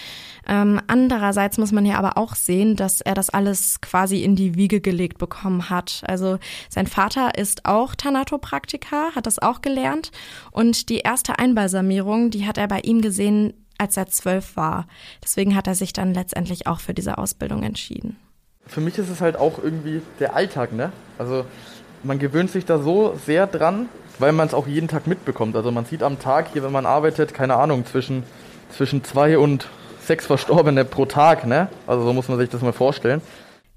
Ähm, 0.48 0.80
andererseits 0.88 1.58
muss 1.58 1.72
man 1.72 1.86
ja 1.86 1.98
aber 1.98 2.18
auch 2.18 2.36
sehen, 2.36 2.76
dass 2.76 3.02
er 3.02 3.14
das 3.14 3.30
alles 3.30 3.82
quasi 3.82 4.24
in 4.24 4.36
die 4.36 4.56
Wiege 4.56 4.80
gelegt 4.80 5.18
bekommen 5.18 5.70
hat. 5.70 6.04
Also 6.08 6.38
sein 6.70 6.88
Vater 6.88 7.38
ist 7.38 7.66
auch 7.66 7.96
Thanatopraktiker, 7.96 9.16
hat 9.16 9.26
das 9.26 9.40
auch 9.40 9.62
gelernt 9.62 10.12
und 10.52 10.90
die 10.90 11.00
erste 11.00 11.40
Einbalsamierung, 11.40 12.30
die 12.30 12.48
hat 12.48 12.58
er 12.58 12.68
bei 12.68 12.80
ihm 12.82 13.02
gesehen, 13.02 13.54
als 13.78 13.98
er 13.98 14.08
zwölf 14.08 14.56
war. 14.56 14.88
Deswegen 15.24 15.56
hat 15.56 15.68
er 15.68 15.76
sich 15.76 15.94
dann 15.94 16.14
letztendlich 16.14 16.68
auch 16.68 16.80
für 16.80 16.94
diese 16.94 17.18
Ausbildung 17.18 17.64
entschieden. 17.64 18.18
Für 18.66 18.82
mich 18.82 18.98
ist 18.98 19.10
es 19.10 19.20
halt 19.20 19.36
auch 19.36 19.58
irgendwie 19.62 20.02
der 20.20 20.36
Alltag, 20.36 20.74
ne? 20.74 20.92
Also 21.18 21.46
man 22.04 22.20
gewöhnt 22.20 22.52
sich 22.52 22.66
da 22.66 22.80
so 22.80 23.18
sehr 23.26 23.48
dran, 23.48 23.90
weil 24.20 24.32
man 24.32 24.48
es 24.48 24.54
auch 24.54 24.68
jeden 24.68 24.88
Tag 24.88 25.08
mitbekommt. 25.08 25.56
Also 25.56 25.72
man 25.72 25.86
sieht 25.86 26.04
am 26.04 26.20
Tag 26.20 26.50
hier, 26.54 26.64
wenn 26.64 26.72
man 26.72 26.86
arbeitet, 26.86 27.34
keine 27.34 27.56
Ahnung, 27.56 27.86
zwischen, 27.86 28.24
zwischen 28.76 29.04
zwei 29.04 29.38
und 29.38 29.68
sechs 30.02 30.26
Verstorbene 30.26 30.86
pro 30.86 31.06
Tag, 31.06 31.46
ne? 31.46 31.70
Also 31.88 32.04
so 32.04 32.14
muss 32.14 32.28
man 32.28 32.38
sich 32.38 32.50
das 32.50 32.62
mal 32.62 32.74
vorstellen. 32.74 33.22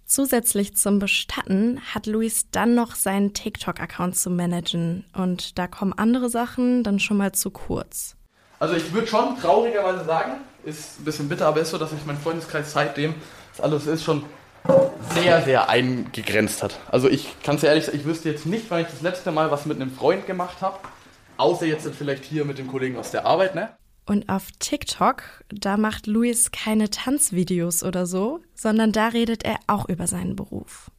Zusätzlich 0.07 0.77
zum 0.77 0.99
Bestatten 0.99 1.81
hat 1.95 2.07
Luis 2.07 2.47
dann 2.51 2.75
noch 2.75 2.95
seinen 2.95 3.33
TikTok-Account 3.33 4.17
zu 4.17 4.31
managen. 4.31 5.05
Und 5.17 5.59
da 5.59 5.67
kommen 5.67 5.93
andere 5.93 6.29
Sachen 6.29 6.83
dann 6.85 7.01
schon 7.01 7.17
mal 7.17 7.33
zu 7.33 7.51
kurz. 7.51 8.17
Also 8.59 8.75
ich 8.75 8.93
würde 8.93 9.07
schon 9.07 9.37
traurigerweise 9.41 10.05
sagen, 10.05 10.33
ist 10.65 11.01
ein 11.01 11.05
bisschen 11.05 11.29
bitter, 11.29 11.47
aber 11.47 11.61
ist 11.61 11.71
so, 11.71 11.79
dass 11.79 11.91
sich 11.91 12.05
mein 12.07 12.19
Freundeskreis 12.19 12.73
seitdem 12.73 13.15
das 13.53 13.65
alles 13.65 13.87
ist 13.87 14.03
schon 14.03 14.25
sehr, 15.15 15.43
sehr 15.43 15.69
eingegrenzt 15.69 16.63
hat. 16.63 16.79
Also 16.91 17.09
ich 17.09 17.35
kann 17.43 17.57
es 17.57 17.63
ehrlich 17.63 17.85
sagen, 17.85 17.99
ich 17.99 18.05
wüsste 18.05 18.31
jetzt 18.31 18.47
nicht, 18.47 18.67
wann 18.71 18.81
ich 18.81 18.89
das 18.89 19.03
letzte 19.03 19.31
Mal 19.33 19.51
was 19.51 19.67
mit 19.67 19.81
einem 19.81 19.93
Freund 19.93 20.27
gemacht 20.27 20.61
habe. 20.61 20.79
Außer 21.37 21.67
jetzt 21.67 21.89
vielleicht 21.97 22.25
hier 22.25 22.45
mit 22.45 22.59
dem 22.59 22.69
Kollegen 22.69 22.97
aus 22.97 23.11
der 23.11 23.27
Arbeit, 23.27 23.55
ne? 23.55 23.71
Und 24.05 24.29
auf 24.29 24.49
TikTok, 24.59 25.23
da 25.49 25.77
macht 25.77 26.07
Luis 26.07 26.51
keine 26.51 26.91
Tanzvideos 26.91 27.85
oder 27.85 28.07
so, 28.07 28.41
sondern 28.55 28.93
da 28.93 29.09
redet 29.09 29.45
er 29.45 29.59
auch 29.69 29.89
über 29.89 30.07
seinen 30.07 30.35
Beruf. 30.35 30.91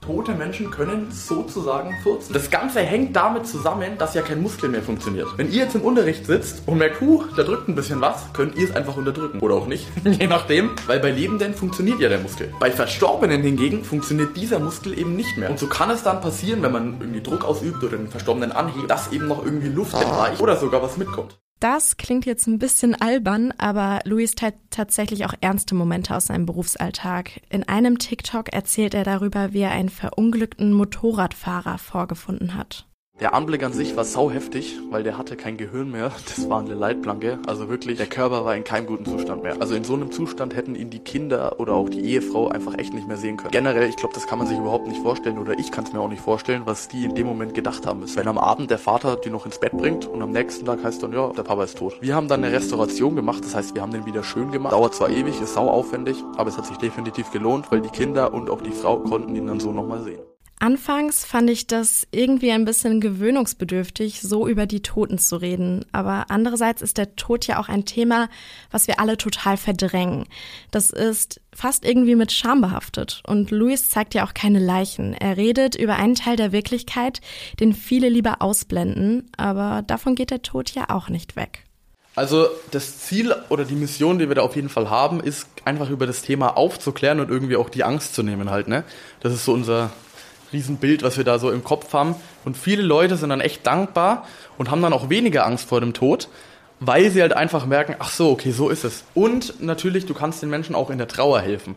Tote 0.00 0.32
Menschen 0.32 0.70
können 0.70 1.10
sozusagen 1.10 1.94
furzen. 2.02 2.34
Das 2.34 2.50
Ganze 2.50 2.80
hängt 2.80 3.16
damit 3.16 3.46
zusammen, 3.46 3.96
dass 3.98 4.12
ja 4.12 4.20
kein 4.20 4.42
Muskel 4.42 4.68
mehr 4.68 4.82
funktioniert. 4.82 5.28
Wenn 5.36 5.50
ihr 5.50 5.64
jetzt 5.64 5.74
im 5.74 5.80
Unterricht 5.80 6.26
sitzt 6.26 6.62
und 6.66 6.76
merkt, 6.76 7.00
huh, 7.00 7.24
da 7.36 7.42
drückt 7.42 7.68
ein 7.68 7.74
bisschen 7.74 8.00
was, 8.00 8.32
könnt 8.34 8.56
ihr 8.56 8.68
es 8.68 8.76
einfach 8.76 8.96
unterdrücken. 8.96 9.40
Oder 9.40 9.54
auch 9.54 9.66
nicht, 9.66 9.86
je 10.04 10.26
nachdem. 10.26 10.70
Weil 10.86 11.00
bei 11.00 11.10
Lebenden 11.10 11.54
funktioniert 11.54 12.00
ja 12.00 12.10
der 12.10 12.18
Muskel. 12.18 12.52
Bei 12.60 12.70
Verstorbenen 12.70 13.42
hingegen 13.42 13.82
funktioniert 13.82 14.36
dieser 14.36 14.58
Muskel 14.58 14.98
eben 14.98 15.16
nicht 15.16 15.38
mehr. 15.38 15.50
Und 15.50 15.58
so 15.58 15.68
kann 15.68 15.88
es 15.90 16.02
dann 16.02 16.20
passieren, 16.20 16.62
wenn 16.62 16.72
man 16.72 17.00
irgendwie 17.00 17.22
Druck 17.22 17.44
ausübt 17.44 17.82
oder 17.82 17.96
den 17.96 18.08
Verstorbenen 18.08 18.52
anhebt, 18.52 18.90
dass 18.90 19.10
eben 19.10 19.26
noch 19.26 19.44
irgendwie 19.44 19.68
Luft 19.68 19.94
entweicht 19.94 20.40
oder 20.40 20.56
sogar 20.56 20.82
was 20.82 20.96
mitkommt. 20.98 21.38
Das 21.64 21.96
klingt 21.96 22.26
jetzt 22.26 22.46
ein 22.46 22.58
bisschen 22.58 22.94
albern, 22.94 23.54
aber 23.56 24.00
Luis 24.04 24.34
teilt 24.34 24.56
tatsächlich 24.68 25.24
auch 25.24 25.32
ernste 25.40 25.74
Momente 25.74 26.14
aus 26.14 26.26
seinem 26.26 26.44
Berufsalltag. 26.44 27.40
In 27.48 27.66
einem 27.66 27.98
TikTok 27.98 28.52
erzählt 28.52 28.92
er 28.92 29.02
darüber, 29.02 29.54
wie 29.54 29.60
er 29.60 29.70
einen 29.70 29.88
verunglückten 29.88 30.74
Motorradfahrer 30.74 31.78
vorgefunden 31.78 32.54
hat. 32.54 32.86
Der 33.20 33.32
Anblick 33.32 33.62
an 33.62 33.72
sich 33.72 33.96
war 33.96 34.04
sau 34.04 34.28
heftig, 34.28 34.76
weil 34.90 35.04
der 35.04 35.16
hatte 35.16 35.36
kein 35.36 35.56
Gehirn 35.56 35.90
mehr. 35.92 36.10
Das 36.36 36.50
war 36.50 36.58
eine 36.58 36.74
Leitplanke. 36.74 37.38
Also 37.46 37.68
wirklich, 37.68 37.96
der 37.96 38.06
Körper 38.06 38.44
war 38.44 38.56
in 38.56 38.64
keinem 38.64 38.86
guten 38.86 39.04
Zustand 39.04 39.44
mehr. 39.44 39.56
Also 39.60 39.76
in 39.76 39.84
so 39.84 39.94
einem 39.94 40.10
Zustand 40.10 40.56
hätten 40.56 40.74
ihn 40.74 40.90
die 40.90 40.98
Kinder 40.98 41.60
oder 41.60 41.74
auch 41.74 41.88
die 41.88 42.00
Ehefrau 42.00 42.48
einfach 42.48 42.76
echt 42.76 42.92
nicht 42.92 43.06
mehr 43.06 43.16
sehen 43.16 43.36
können. 43.36 43.52
Generell, 43.52 43.88
ich 43.88 43.94
glaube, 43.94 44.14
das 44.14 44.26
kann 44.26 44.40
man 44.40 44.48
sich 44.48 44.58
überhaupt 44.58 44.88
nicht 44.88 45.00
vorstellen 45.00 45.38
oder 45.38 45.56
ich 45.56 45.70
kann 45.70 45.84
es 45.84 45.92
mir 45.92 46.00
auch 46.00 46.08
nicht 46.08 46.22
vorstellen, 46.22 46.62
was 46.64 46.88
die 46.88 47.04
in 47.04 47.14
dem 47.14 47.28
Moment 47.28 47.54
gedacht 47.54 47.86
haben 47.86 48.00
müssen. 48.00 48.16
Wenn 48.16 48.26
am 48.26 48.36
Abend 48.36 48.70
der 48.70 48.78
Vater 48.78 49.14
die 49.16 49.30
noch 49.30 49.46
ins 49.46 49.60
Bett 49.60 49.72
bringt 49.72 50.06
und 50.06 50.20
am 50.20 50.32
nächsten 50.32 50.66
Tag 50.66 50.82
heißt 50.82 51.00
dann, 51.04 51.12
ja, 51.12 51.28
der 51.28 51.44
Papa 51.44 51.62
ist 51.62 51.78
tot. 51.78 51.96
Wir 52.00 52.16
haben 52.16 52.26
dann 52.26 52.42
eine 52.42 52.52
Restauration 52.52 53.14
gemacht, 53.14 53.44
das 53.44 53.54
heißt, 53.54 53.76
wir 53.76 53.82
haben 53.82 53.92
den 53.92 54.06
wieder 54.06 54.24
schön 54.24 54.50
gemacht. 54.50 54.72
Dauert 54.72 54.94
zwar 54.94 55.10
ewig, 55.10 55.40
ist 55.40 55.54
sau 55.54 55.70
aufwendig, 55.70 56.16
aber 56.36 56.48
es 56.48 56.58
hat 56.58 56.66
sich 56.66 56.78
definitiv 56.78 57.30
gelohnt, 57.30 57.70
weil 57.70 57.80
die 57.80 57.90
Kinder 57.90 58.34
und 58.34 58.50
auch 58.50 58.60
die 58.60 58.72
Frau 58.72 58.98
konnten 58.98 59.36
ihn 59.36 59.46
dann 59.46 59.60
so 59.60 59.70
nochmal 59.70 60.02
sehen. 60.02 60.20
Anfangs 60.60 61.24
fand 61.24 61.50
ich 61.50 61.66
das 61.66 62.06
irgendwie 62.10 62.52
ein 62.52 62.64
bisschen 62.64 63.00
gewöhnungsbedürftig, 63.00 64.20
so 64.20 64.46
über 64.46 64.66
die 64.66 64.82
Toten 64.82 65.18
zu 65.18 65.36
reden. 65.36 65.84
Aber 65.92 66.26
andererseits 66.30 66.80
ist 66.80 66.96
der 66.96 67.16
Tod 67.16 67.46
ja 67.46 67.58
auch 67.58 67.68
ein 67.68 67.84
Thema, 67.84 68.28
was 68.70 68.86
wir 68.86 69.00
alle 69.00 69.16
total 69.18 69.56
verdrängen. 69.56 70.26
Das 70.70 70.90
ist 70.90 71.40
fast 71.52 71.84
irgendwie 71.84 72.14
mit 72.14 72.32
Scham 72.32 72.60
behaftet. 72.60 73.22
Und 73.26 73.50
Louis 73.50 73.90
zeigt 73.90 74.14
ja 74.14 74.24
auch 74.24 74.32
keine 74.32 74.60
Leichen. 74.60 75.12
Er 75.12 75.36
redet 75.36 75.74
über 75.74 75.96
einen 75.96 76.14
Teil 76.14 76.36
der 76.36 76.52
Wirklichkeit, 76.52 77.20
den 77.60 77.74
viele 77.74 78.08
lieber 78.08 78.40
ausblenden. 78.40 79.30
Aber 79.36 79.82
davon 79.82 80.14
geht 80.14 80.30
der 80.30 80.42
Tod 80.42 80.70
ja 80.70 80.88
auch 80.88 81.08
nicht 81.08 81.36
weg. 81.36 81.64
Also 82.16 82.46
das 82.70 83.00
Ziel 83.00 83.34
oder 83.48 83.64
die 83.64 83.74
Mission, 83.74 84.20
die 84.20 84.28
wir 84.28 84.36
da 84.36 84.42
auf 84.42 84.54
jeden 84.54 84.68
Fall 84.68 84.88
haben, 84.88 85.20
ist 85.20 85.48
einfach 85.64 85.90
über 85.90 86.06
das 86.06 86.22
Thema 86.22 86.56
aufzuklären 86.56 87.18
und 87.18 87.28
irgendwie 87.28 87.56
auch 87.56 87.68
die 87.68 87.82
Angst 87.82 88.14
zu 88.14 88.22
nehmen 88.22 88.50
halt. 88.50 88.68
Ne? 88.68 88.84
Das 89.20 89.32
ist 89.32 89.44
so 89.44 89.52
unser 89.52 89.90
Riesenbild, 90.54 91.02
was 91.02 91.16
wir 91.18 91.24
da 91.24 91.38
so 91.38 91.50
im 91.50 91.64
Kopf 91.64 91.92
haben. 91.92 92.14
Und 92.44 92.56
viele 92.56 92.82
Leute 92.82 93.16
sind 93.16 93.28
dann 93.28 93.40
echt 93.40 93.66
dankbar 93.66 94.26
und 94.56 94.70
haben 94.70 94.80
dann 94.80 94.92
auch 94.92 95.10
weniger 95.10 95.44
Angst 95.44 95.68
vor 95.68 95.80
dem 95.80 95.92
Tod, 95.92 96.28
weil 96.80 97.10
sie 97.10 97.20
halt 97.20 97.34
einfach 97.34 97.66
merken, 97.66 97.96
ach 97.98 98.10
so, 98.10 98.30
okay, 98.30 98.52
so 98.52 98.70
ist 98.70 98.84
es. 98.84 99.04
Und 99.14 99.60
natürlich, 99.60 100.06
du 100.06 100.14
kannst 100.14 100.42
den 100.42 100.50
Menschen 100.50 100.74
auch 100.74 100.90
in 100.90 100.98
der 100.98 101.08
Trauer 101.08 101.40
helfen. 101.40 101.74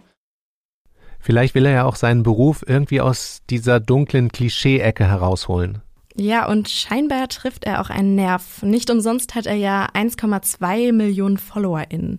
Vielleicht 1.19 1.55
will 1.55 1.65
er 1.65 1.71
ja 1.73 1.85
auch 1.85 1.95
seinen 1.95 2.23
Beruf 2.23 2.63
irgendwie 2.65 3.01
aus 3.01 3.41
dieser 3.49 3.79
dunklen 3.79 4.31
Klischee-Ecke 4.31 5.05
herausholen. 5.05 5.81
Ja, 6.19 6.47
und 6.47 6.67
scheinbar 6.67 7.27
trifft 7.27 7.65
er 7.65 7.79
auch 7.79 7.91
einen 7.91 8.15
Nerv. 8.15 8.63
Nicht 8.63 8.89
umsonst 8.89 9.35
hat 9.35 9.45
er 9.45 9.53
ja 9.53 9.87
1,2 9.93 10.91
Millionen 10.91 11.37
FollowerInnen. 11.37 12.17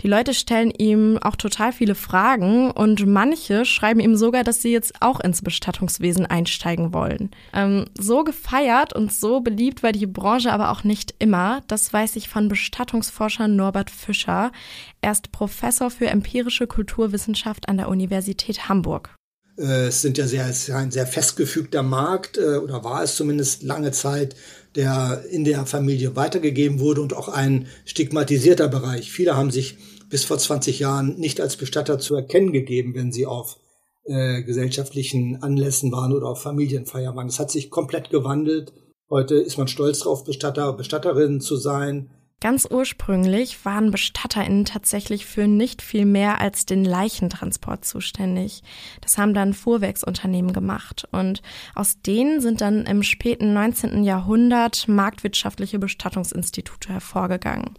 Die 0.00 0.06
Leute 0.06 0.32
stellen 0.32 0.70
ihm 0.70 1.18
auch 1.20 1.34
total 1.34 1.72
viele 1.72 1.96
Fragen 1.96 2.70
und 2.70 3.04
manche 3.04 3.64
schreiben 3.64 3.98
ihm 3.98 4.16
sogar, 4.16 4.44
dass 4.44 4.62
sie 4.62 4.70
jetzt 4.70 5.02
auch 5.02 5.18
ins 5.18 5.42
Bestattungswesen 5.42 6.24
einsteigen 6.24 6.94
wollen. 6.94 7.30
Ähm, 7.52 7.86
so 7.98 8.22
gefeiert 8.22 8.92
und 8.92 9.12
so 9.12 9.40
beliebt 9.40 9.82
war 9.82 9.92
die 9.92 10.06
Branche 10.06 10.52
aber 10.52 10.70
auch 10.70 10.84
nicht 10.84 11.12
immer. 11.18 11.62
Das 11.66 11.92
weiß 11.92 12.14
ich 12.14 12.28
von 12.28 12.46
Bestattungsforscher 12.46 13.48
Norbert 13.48 13.90
Fischer. 13.90 14.52
Er 15.00 15.10
ist 15.10 15.32
Professor 15.32 15.90
für 15.90 16.06
empirische 16.06 16.68
Kulturwissenschaft 16.68 17.68
an 17.68 17.76
der 17.76 17.88
Universität 17.88 18.68
Hamburg. 18.68 19.16
Äh, 19.62 19.86
es 19.86 20.02
sind 20.02 20.18
ja 20.18 20.26
sehr, 20.26 20.48
es 20.48 20.68
ist 20.68 20.74
ein 20.74 20.90
sehr 20.90 21.06
festgefügter 21.06 21.82
Markt 21.82 22.36
äh, 22.36 22.56
oder 22.56 22.82
war 22.84 23.02
es 23.02 23.16
zumindest 23.16 23.62
lange 23.62 23.92
Zeit, 23.92 24.34
der 24.74 25.24
in 25.30 25.44
der 25.44 25.66
Familie 25.66 26.16
weitergegeben 26.16 26.80
wurde 26.80 27.00
und 27.00 27.14
auch 27.14 27.28
ein 27.28 27.68
stigmatisierter 27.84 28.68
Bereich. 28.68 29.12
Viele 29.12 29.36
haben 29.36 29.50
sich 29.50 29.78
bis 30.10 30.24
vor 30.24 30.38
20 30.38 30.78
Jahren 30.80 31.18
nicht 31.18 31.40
als 31.40 31.56
Bestatter 31.56 31.98
zu 31.98 32.14
erkennen 32.14 32.52
gegeben, 32.52 32.94
wenn 32.94 33.12
sie 33.12 33.26
auf 33.26 33.58
äh, 34.04 34.42
gesellschaftlichen 34.42 35.42
Anlässen 35.42 35.92
waren 35.92 36.12
oder 36.12 36.26
auf 36.26 36.42
Familienfeiern 36.42 37.14
waren. 37.14 37.28
Das 37.28 37.38
hat 37.38 37.50
sich 37.50 37.70
komplett 37.70 38.10
gewandelt. 38.10 38.72
Heute 39.08 39.36
ist 39.36 39.58
man 39.58 39.68
stolz 39.68 40.00
darauf, 40.00 40.24
Bestatter, 40.24 40.72
Bestatterin 40.72 41.40
zu 41.40 41.56
sein. 41.56 42.10
Ganz 42.42 42.66
ursprünglich 42.68 43.64
waren 43.64 43.92
BestatterInnen 43.92 44.64
tatsächlich 44.64 45.26
für 45.26 45.46
nicht 45.46 45.80
viel 45.80 46.04
mehr 46.04 46.40
als 46.40 46.66
den 46.66 46.84
Leichentransport 46.84 47.84
zuständig. 47.84 48.64
Das 49.00 49.16
haben 49.16 49.32
dann 49.32 49.54
Fuhrwerksunternehmen 49.54 50.52
gemacht. 50.52 51.06
Und 51.12 51.40
aus 51.76 52.02
denen 52.02 52.40
sind 52.40 52.60
dann 52.60 52.84
im 52.86 53.04
späten 53.04 53.52
19. 53.52 54.02
Jahrhundert 54.02 54.88
marktwirtschaftliche 54.88 55.78
Bestattungsinstitute 55.78 56.92
hervorgegangen. 56.92 57.78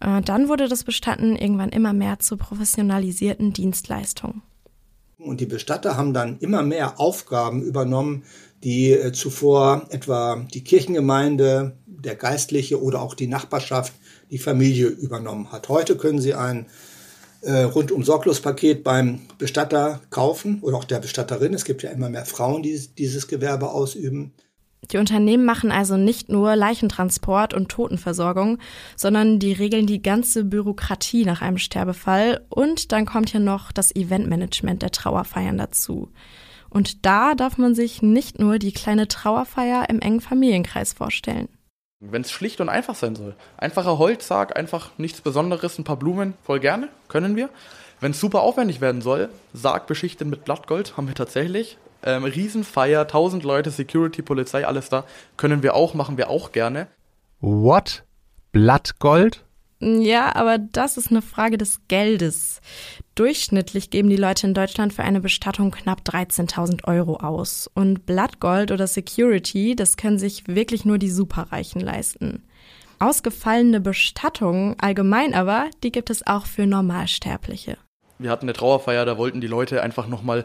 Äh, 0.00 0.20
dann 0.22 0.48
wurde 0.48 0.68
das 0.68 0.84
Bestatten 0.84 1.34
irgendwann 1.34 1.70
immer 1.70 1.92
mehr 1.92 2.20
zur 2.20 2.38
professionalisierten 2.38 3.52
Dienstleistung. 3.52 4.42
Und 5.18 5.40
die 5.40 5.46
Bestatter 5.46 5.96
haben 5.96 6.14
dann 6.14 6.38
immer 6.38 6.62
mehr 6.62 7.00
Aufgaben 7.00 7.62
übernommen, 7.62 8.24
die 8.62 8.92
äh, 8.92 9.12
zuvor 9.12 9.86
etwa 9.90 10.46
die 10.54 10.62
Kirchengemeinde, 10.62 11.76
der 11.86 12.14
Geistliche 12.14 12.80
oder 12.80 13.02
auch 13.02 13.14
die 13.14 13.26
Nachbarschaft, 13.26 13.92
die 14.30 14.38
Familie 14.38 14.86
übernommen 14.86 15.50
hat. 15.50 15.68
Heute 15.68 15.96
können 15.96 16.20
Sie 16.20 16.34
ein 16.34 16.66
äh, 17.42 17.62
rundum 17.62 18.04
Sorglospaket 18.04 18.84
beim 18.84 19.20
Bestatter 19.38 20.00
kaufen 20.10 20.60
oder 20.62 20.76
auch 20.76 20.84
der 20.84 21.00
Bestatterin. 21.00 21.54
Es 21.54 21.64
gibt 21.64 21.82
ja 21.82 21.90
immer 21.90 22.08
mehr 22.08 22.26
Frauen, 22.26 22.62
die 22.62 22.78
dieses 22.96 23.26
Gewerbe 23.26 23.70
ausüben. 23.70 24.32
Die 24.90 24.96
Unternehmen 24.96 25.44
machen 25.44 25.72
also 25.72 25.96
nicht 25.96 26.28
nur 26.28 26.56
Leichentransport 26.56 27.52
und 27.52 27.68
Totenversorgung, 27.68 28.58
sondern 28.96 29.38
die 29.38 29.52
regeln 29.52 29.86
die 29.86 30.02
ganze 30.02 30.44
Bürokratie 30.44 31.24
nach 31.24 31.42
einem 31.42 31.58
Sterbefall 31.58 32.46
und 32.48 32.92
dann 32.92 33.04
kommt 33.04 33.32
ja 33.32 33.40
noch 33.40 33.72
das 33.72 33.94
Eventmanagement 33.94 34.82
der 34.82 34.92
Trauerfeiern 34.92 35.58
dazu. 35.58 36.10
Und 36.70 37.04
da 37.06 37.34
darf 37.34 37.58
man 37.58 37.74
sich 37.74 38.02
nicht 38.02 38.38
nur 38.38 38.58
die 38.58 38.72
kleine 38.72 39.08
Trauerfeier 39.08 39.88
im 39.88 40.00
engen 40.00 40.20
Familienkreis 40.20 40.92
vorstellen. 40.92 41.48
Wenn 42.00 42.22
es 42.22 42.30
schlicht 42.30 42.60
und 42.60 42.68
einfach 42.68 42.94
sein 42.94 43.16
soll. 43.16 43.34
Einfacher 43.56 43.98
Holzsarg, 43.98 44.56
einfach 44.56 44.90
nichts 44.98 45.20
Besonderes, 45.20 45.78
ein 45.78 45.84
paar 45.84 45.98
Blumen, 45.98 46.34
voll 46.44 46.60
gerne, 46.60 46.88
können 47.08 47.34
wir. 47.34 47.50
Wenn 48.00 48.12
es 48.12 48.20
super 48.20 48.42
aufwendig 48.42 48.80
werden 48.80 49.02
soll, 49.02 49.28
Sarg 49.52 49.88
beschichtet 49.88 50.28
mit 50.28 50.44
Blattgold, 50.44 50.96
haben 50.96 51.08
wir 51.08 51.16
tatsächlich. 51.16 51.76
Ähm, 52.02 52.24
Riesenfeier, 52.24 53.02
1000 53.02 53.42
Leute, 53.42 53.70
Security, 53.70 54.22
Polizei, 54.22 54.66
alles 54.66 54.88
da. 54.88 55.04
Können 55.36 55.62
wir 55.62 55.74
auch, 55.74 55.94
machen 55.94 56.16
wir 56.16 56.30
auch 56.30 56.52
gerne. 56.52 56.86
What? 57.40 58.04
Blattgold? 58.52 59.44
Ja, 59.80 60.34
aber 60.34 60.58
das 60.58 60.96
ist 60.96 61.10
eine 61.10 61.22
Frage 61.22 61.56
des 61.56 61.82
Geldes. 61.86 62.60
Durchschnittlich 63.14 63.90
geben 63.90 64.10
die 64.10 64.16
Leute 64.16 64.48
in 64.48 64.54
Deutschland 64.54 64.92
für 64.92 65.04
eine 65.04 65.20
Bestattung 65.20 65.70
knapp 65.70 66.00
13.000 66.00 66.84
Euro 66.88 67.16
aus. 67.16 67.70
Und 67.74 68.04
Blattgold 68.04 68.72
oder 68.72 68.88
Security, 68.88 69.76
das 69.76 69.96
können 69.96 70.18
sich 70.18 70.48
wirklich 70.48 70.84
nur 70.84 70.98
die 70.98 71.10
Superreichen 71.10 71.80
leisten. 71.80 72.42
Ausgefallene 72.98 73.80
Bestattungen 73.80 74.74
allgemein 74.80 75.32
aber, 75.32 75.66
die 75.84 75.92
gibt 75.92 76.10
es 76.10 76.26
auch 76.26 76.46
für 76.46 76.66
Normalsterbliche. 76.66 77.78
Wir 78.18 78.30
hatten 78.30 78.46
eine 78.46 78.54
Trauerfeier, 78.54 79.04
da 79.04 79.16
wollten 79.16 79.40
die 79.40 79.46
Leute 79.46 79.80
einfach 79.80 80.08
nochmal 80.08 80.44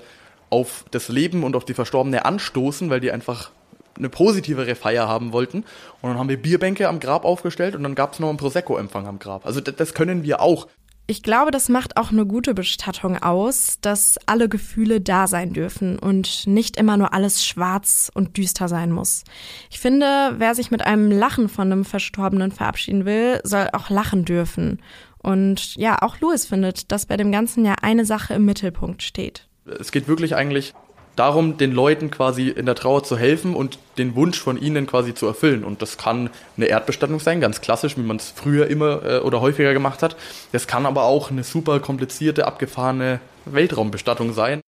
auf 0.53 0.85
das 0.91 1.09
Leben 1.09 1.43
und 1.43 1.55
auf 1.55 1.65
die 1.65 1.73
Verstorbene 1.73 2.25
anstoßen, 2.25 2.91
weil 2.91 2.99
die 2.99 3.11
einfach 3.11 3.49
eine 3.97 4.09
positivere 4.09 4.75
Feier 4.75 5.07
haben 5.07 5.33
wollten. 5.33 5.65
Und 6.01 6.09
dann 6.11 6.19
haben 6.19 6.29
wir 6.29 6.39
Bierbänke 6.39 6.87
am 6.87 6.99
Grab 6.99 7.25
aufgestellt 7.25 7.75
und 7.75 7.81
dann 7.81 7.95
gab 7.95 8.13
es 8.13 8.19
noch 8.19 8.29
einen 8.29 8.37
Prosecco-Empfang 8.37 9.07
am 9.07 9.17
Grab. 9.17 9.47
Also 9.47 9.61
das 9.61 9.95
können 9.95 10.23
wir 10.23 10.41
auch. 10.41 10.67
Ich 11.07 11.23
glaube, 11.23 11.49
das 11.49 11.69
macht 11.69 11.97
auch 11.97 12.11
eine 12.11 12.25
gute 12.25 12.53
Bestattung 12.53 13.21
aus, 13.21 13.79
dass 13.81 14.17
alle 14.27 14.47
Gefühle 14.47 15.01
da 15.01 15.27
sein 15.27 15.53
dürfen 15.53 15.97
und 15.97 16.45
nicht 16.45 16.77
immer 16.77 16.97
nur 16.97 17.13
alles 17.13 17.43
schwarz 17.43 18.11
und 18.13 18.37
düster 18.37 18.67
sein 18.67 18.91
muss. 18.91 19.23
Ich 19.71 19.79
finde, 19.79 20.35
wer 20.37 20.53
sich 20.53 20.69
mit 20.69 20.85
einem 20.85 21.11
Lachen 21.11 21.49
von 21.49 21.71
einem 21.71 21.83
Verstorbenen 21.83 22.51
verabschieden 22.51 23.05
will, 23.05 23.41
soll 23.43 23.69
auch 23.73 23.89
lachen 23.89 24.23
dürfen. 24.23 24.81
Und 25.17 25.75
ja, 25.75 26.01
auch 26.01 26.19
Louis 26.19 26.45
findet, 26.45 26.91
dass 26.91 27.07
bei 27.07 27.17
dem 27.17 27.31
Ganzen 27.31 27.65
ja 27.65 27.75
eine 27.81 28.05
Sache 28.05 28.35
im 28.35 28.45
Mittelpunkt 28.45 29.01
steht. 29.01 29.47
Es 29.65 29.91
geht 29.91 30.07
wirklich 30.07 30.35
eigentlich 30.35 30.73
darum, 31.15 31.57
den 31.57 31.71
Leuten 31.71 32.11
quasi 32.11 32.49
in 32.49 32.65
der 32.65 32.75
Trauer 32.75 33.03
zu 33.03 33.17
helfen 33.17 33.55
und 33.55 33.77
den 33.97 34.15
Wunsch 34.15 34.39
von 34.39 34.59
ihnen 34.59 34.87
quasi 34.87 35.13
zu 35.13 35.27
erfüllen. 35.27 35.63
Und 35.63 35.81
das 35.81 35.97
kann 35.97 36.29
eine 36.57 36.65
Erdbestattung 36.65 37.19
sein, 37.19 37.41
ganz 37.41 37.61
klassisch, 37.61 37.97
wie 37.97 38.01
man 38.01 38.17
es 38.17 38.33
früher 38.35 38.67
immer 38.67 39.03
äh, 39.03 39.19
oder 39.19 39.41
häufiger 39.41 39.73
gemacht 39.73 40.01
hat. 40.01 40.15
Das 40.51 40.67
kann 40.67 40.85
aber 40.85 41.03
auch 41.03 41.31
eine 41.31 41.43
super 41.43 41.79
komplizierte, 41.79 42.47
abgefahrene 42.47 43.19
Weltraumbestattung 43.45 44.33
sein. 44.33 44.61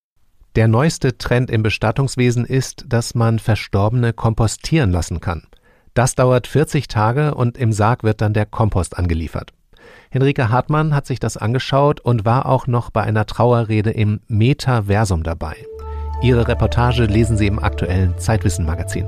Der 0.55 0.67
neueste 0.67 1.17
Trend 1.17 1.49
im 1.49 1.63
Bestattungswesen 1.63 2.45
ist, 2.45 2.85
dass 2.87 3.15
man 3.15 3.39
Verstorbene 3.39 4.13
kompostieren 4.13 4.91
lassen 4.91 5.19
kann. 5.19 5.47
Das 5.93 6.15
dauert 6.15 6.47
40 6.47 6.87
Tage 6.87 7.35
und 7.35 7.57
im 7.57 7.73
Sarg 7.73 8.03
wird 8.03 8.21
dann 8.21 8.33
der 8.33 8.45
Kompost 8.45 8.97
angeliefert. 8.97 9.51
Henrike 10.15 10.47
Hartmann 10.47 10.95
hat 10.95 11.05
sich 11.05 11.19
das 11.19 11.35
angeschaut 11.35 11.99
und 11.99 12.23
war 12.23 12.45
auch 12.45 12.67
noch 12.67 12.89
bei 12.89 13.01
einer 13.01 13.25
Trauerrede 13.25 13.91
im 13.91 14.21
Metaversum 14.29 15.23
dabei. 15.23 15.57
Ihre 16.23 16.47
Reportage 16.47 17.03
lesen 17.03 17.35
Sie 17.35 17.47
im 17.47 17.59
aktuellen 17.59 18.17
Zeitwissen-Magazin. 18.17 19.05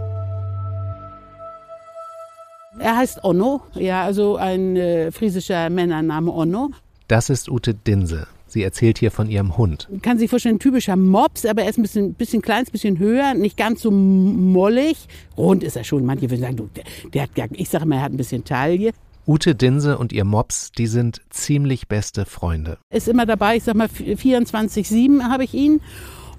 Er 2.79 2.97
heißt 2.97 3.23
Onno, 3.23 3.61
ja, 3.75 4.03
also 4.03 4.35
ein 4.35 4.75
äh, 4.75 5.09
friesischer 5.13 5.69
Männername 5.69 6.29
Onno. 6.29 6.71
Das 7.07 7.29
ist 7.29 7.49
Ute 7.49 7.73
Dinse. 7.73 8.27
Sie 8.47 8.63
erzählt 8.63 8.97
hier 8.97 9.11
von 9.11 9.29
ihrem 9.29 9.57
Hund. 9.57 9.87
Man 9.89 10.01
kann 10.01 10.19
sich 10.19 10.29
vorstellen, 10.29 10.55
ein 10.55 10.59
typischer 10.59 10.97
Mops, 10.97 11.45
aber 11.45 11.63
er 11.63 11.69
ist 11.69 11.77
ein 11.77 11.83
bisschen, 11.83 12.15
bisschen 12.15 12.41
klein, 12.41 12.65
ein 12.65 12.71
bisschen 12.71 12.99
höher, 12.99 13.33
nicht 13.33 13.55
ganz 13.55 13.81
so 13.81 13.91
mollig. 13.91 15.07
Rund 15.37 15.63
ist 15.63 15.77
er 15.77 15.85
schon. 15.85 16.05
Manche 16.05 16.29
würden 16.29 16.41
sagen, 16.41 16.57
du, 16.57 16.69
der, 17.13 17.27
der 17.27 17.43
hat, 17.45 17.51
ich 17.53 17.69
sage 17.69 17.85
mal, 17.85 17.95
er 17.95 18.01
hat 18.01 18.11
ein 18.11 18.17
bisschen 18.17 18.43
Taille. 18.43 18.91
Ute 19.27 19.55
Dinse 19.55 19.97
und 19.97 20.13
ihr 20.13 20.23
Mops, 20.23 20.71
die 20.71 20.87
sind 20.87 21.21
ziemlich 21.29 21.89
beste 21.89 22.25
Freunde. 22.25 22.77
Ist 22.89 23.09
immer 23.09 23.25
dabei, 23.25 23.57
ich 23.57 23.65
sag 23.65 23.75
mal 23.75 23.87
24-7 23.87 25.23
habe 25.23 25.43
ich 25.43 25.53
ihn. 25.53 25.81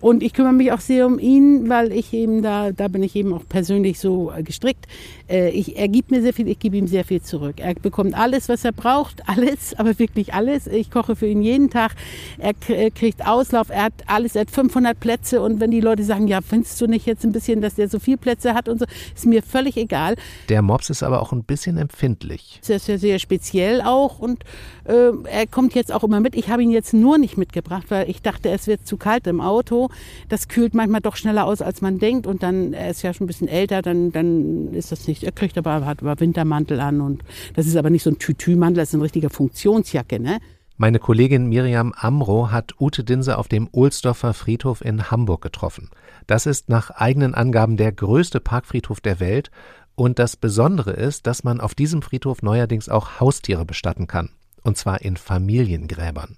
Und 0.01 0.23
ich 0.23 0.33
kümmere 0.33 0.53
mich 0.53 0.73
auch 0.73 0.81
sehr 0.81 1.07
um 1.07 1.19
ihn, 1.19 1.69
weil 1.69 1.93
ich 1.93 2.13
eben 2.13 2.41
da, 2.41 2.71
da 2.71 2.89
bin 2.89 3.03
ich 3.03 3.17
eben 3.17 3.35
auch 3.35 3.43
persönlich 3.49 3.99
so 3.99 4.33
äh, 4.33 4.43
gestrickt. 4.43 4.87
Äh, 5.29 5.51
ich, 5.51 5.77
er 5.77 5.89
gibt 5.89 6.11
mir 6.11 6.23
sehr 6.23 6.33
viel, 6.33 6.49
ich 6.49 6.59
gebe 6.59 6.77
ihm 6.77 6.87
sehr 6.87 7.05
viel 7.05 7.23
zurück. 7.23 7.57
Er 7.59 7.75
bekommt 7.75 8.15
alles, 8.15 8.49
was 8.49 8.65
er 8.65 8.73
braucht, 8.73 9.23
alles, 9.29 9.75
aber 9.79 9.99
wirklich 9.99 10.35
alles. 10.35 10.67
Ich 10.67 10.91
koche 10.91 11.17
für 11.17 11.27
ihn 11.27 11.43
jeden 11.43 11.71
Tag. 11.71 11.93
Er 12.39 12.55
kriegt 12.91 13.27
Auslauf, 13.27 13.71
er 13.71 13.85
hat 13.85 13.93
alles, 14.07 14.35
er 14.35 14.43
hat 14.43 14.51
500 14.51 14.99
Plätze 14.99 15.41
und 15.43 15.61
wenn 15.61 15.71
die 15.71 15.81
Leute 15.81 16.05
sagen, 16.05 16.29
ja, 16.29 16.41
findest 16.41 16.81
du 16.81 16.87
nicht 16.87 17.07
jetzt 17.07 17.25
ein 17.25 17.33
bisschen, 17.33 17.61
dass 17.61 17.75
der 17.75 17.89
so 17.89 17.99
viel 17.99 18.17
Plätze 18.17 18.55
hat 18.55 18.69
und 18.69 18.79
so, 18.79 18.87
ist 19.15 19.27
mir 19.27 19.43
völlig 19.43 19.77
egal. 19.77 20.17
Der 20.49 20.63
Mops 20.63 20.91
ist 20.91 21.03
aber 21.03 21.23
auch 21.23 21.33
ein 21.33 21.45
bisschen 21.45 21.77
empfindlich. 21.79 22.61
Das 22.61 22.71
ist 22.71 22.89
ja 22.89 22.99
sehr 22.99 23.19
speziell 23.19 23.81
auch 23.83 24.19
und 24.19 24.45
äh, 24.85 25.11
er 25.31 25.47
kommt 25.47 25.75
jetzt 25.75 25.93
auch 25.93 26.03
immer 26.03 26.21
mit. 26.21 26.35
Ich 26.35 26.49
habe 26.49 26.63
ihn 26.63 26.71
jetzt 26.71 26.95
nur 26.95 27.19
nicht 27.19 27.37
mitgebracht, 27.37 27.87
weil 27.91 28.09
ich 28.09 28.23
dachte, 28.23 28.51
es 28.51 28.67
wird 28.67 28.87
zu 28.87 28.97
kalt 28.97 29.27
im 29.27 29.41
Auto. 29.41 29.91
Das 30.29 30.49
kühlt 30.49 30.75
manchmal 30.75 31.01
doch 31.01 31.17
schneller 31.17 31.45
aus, 31.45 31.61
als 31.61 31.83
man 31.83 31.99
denkt. 31.99 32.27
Und 32.27 32.43
dann, 32.43 32.73
er 32.73 32.91
ist 32.91 33.03
ja 33.03 33.13
schon 33.13 33.25
ein 33.25 33.29
bisschen 33.29 33.49
älter, 33.49 33.83
dann, 33.83 34.13
dann 34.13 34.73
ist 34.73 34.91
das 34.91 35.07
nicht. 35.07 35.18
Er 35.25 35.33
kriegt 35.33 35.59
aber, 35.59 35.85
hat 35.85 36.03
aber 36.03 36.19
Wintermantel 36.21 36.81
an. 36.81 37.01
Und 37.01 37.23
das 37.55 37.67
ist 37.67 37.77
aber 37.77 37.91
nicht 37.91 38.03
so 38.03 38.11
ein 38.11 38.19
Tütü-Mantel, 38.19 38.83
das 38.83 38.91
ist 38.91 38.95
eine 38.95 39.05
richtige 39.05 39.31
Funktionsjacke, 39.31 40.21
ne? 40.21 40.39
Meine 40.81 41.01
Kollegin 41.01 41.49
Miriam 41.49 41.93
Amro 41.97 42.53
hat 42.53 42.81
Ute 42.81 43.03
Dinse 43.03 43.37
auf 43.37 43.49
dem 43.49 43.69
Ohlsdorfer 43.73 44.33
Friedhof 44.33 44.81
in 44.81 45.11
Hamburg 45.11 45.43
getroffen. 45.43 45.91
Das 46.29 46.47
ist 46.47 46.69
nach 46.69 46.91
eigenen 46.91 47.35
Angaben 47.35 47.77
der 47.77 47.91
größte 47.91 48.39
Parkfriedhof 48.39 49.01
der 49.01 49.19
Welt 49.19 49.51
und 49.97 50.21
das 50.21 50.37
Besondere 50.37 50.93
ist, 50.93 51.27
dass 51.27 51.43
man 51.43 51.61
auf 51.61 51.75
diesem 51.75 52.01
Friedhof 52.01 52.43
neuerdings 52.43 52.89
auch 52.89 53.19
Haustiere 53.19 53.65
bestatten 53.65 54.07
kann. 54.07 54.31
Und 54.63 54.77
zwar 54.77 55.03
in 55.03 55.17
Familiengräbern. 55.17 56.37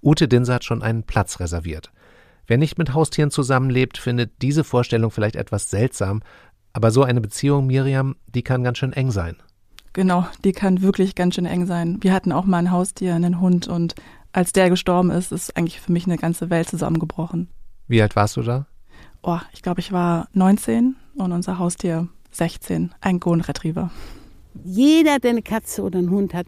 Ute 0.00 0.28
Dinse 0.28 0.54
hat 0.54 0.62
schon 0.62 0.82
einen 0.82 1.02
Platz 1.02 1.40
reserviert. 1.40 1.90
Wer 2.46 2.58
nicht 2.58 2.78
mit 2.78 2.94
Haustieren 2.94 3.32
zusammenlebt, 3.32 3.98
findet 3.98 4.42
diese 4.42 4.62
Vorstellung 4.62 5.10
vielleicht 5.10 5.34
etwas 5.34 5.70
seltsam, 5.70 6.22
aber 6.72 6.90
so 6.90 7.02
eine 7.02 7.20
Beziehung, 7.20 7.66
Miriam, 7.66 8.16
die 8.26 8.42
kann 8.42 8.64
ganz 8.64 8.78
schön 8.78 8.92
eng 8.92 9.10
sein. 9.10 9.36
Genau, 9.92 10.26
die 10.44 10.52
kann 10.52 10.80
wirklich 10.80 11.14
ganz 11.14 11.34
schön 11.34 11.46
eng 11.46 11.66
sein. 11.66 11.98
Wir 12.00 12.12
hatten 12.12 12.32
auch 12.32 12.46
mal 12.46 12.58
ein 12.58 12.70
Haustier, 12.70 13.14
einen 13.14 13.40
Hund 13.40 13.68
und 13.68 13.94
als 14.32 14.52
der 14.52 14.70
gestorben 14.70 15.10
ist, 15.10 15.32
ist 15.32 15.56
eigentlich 15.56 15.80
für 15.80 15.92
mich 15.92 16.06
eine 16.06 16.16
ganze 16.16 16.48
Welt 16.48 16.68
zusammengebrochen. 16.68 17.48
Wie 17.86 18.00
alt 18.00 18.16
warst 18.16 18.36
du 18.36 18.42
da? 18.42 18.66
Oh, 19.22 19.38
ich 19.52 19.62
glaube, 19.62 19.80
ich 19.80 19.92
war 19.92 20.28
19 20.32 20.96
und 21.16 21.32
unser 21.32 21.58
Haustier 21.58 22.08
16, 22.30 22.94
ein 23.00 23.20
Golden 23.20 23.42
Retriever. 23.42 23.90
Jeder, 24.64 25.18
der 25.18 25.30
eine 25.30 25.42
Katze 25.42 25.82
oder 25.82 25.98
einen 25.98 26.10
Hund 26.10 26.34
hat, 26.34 26.46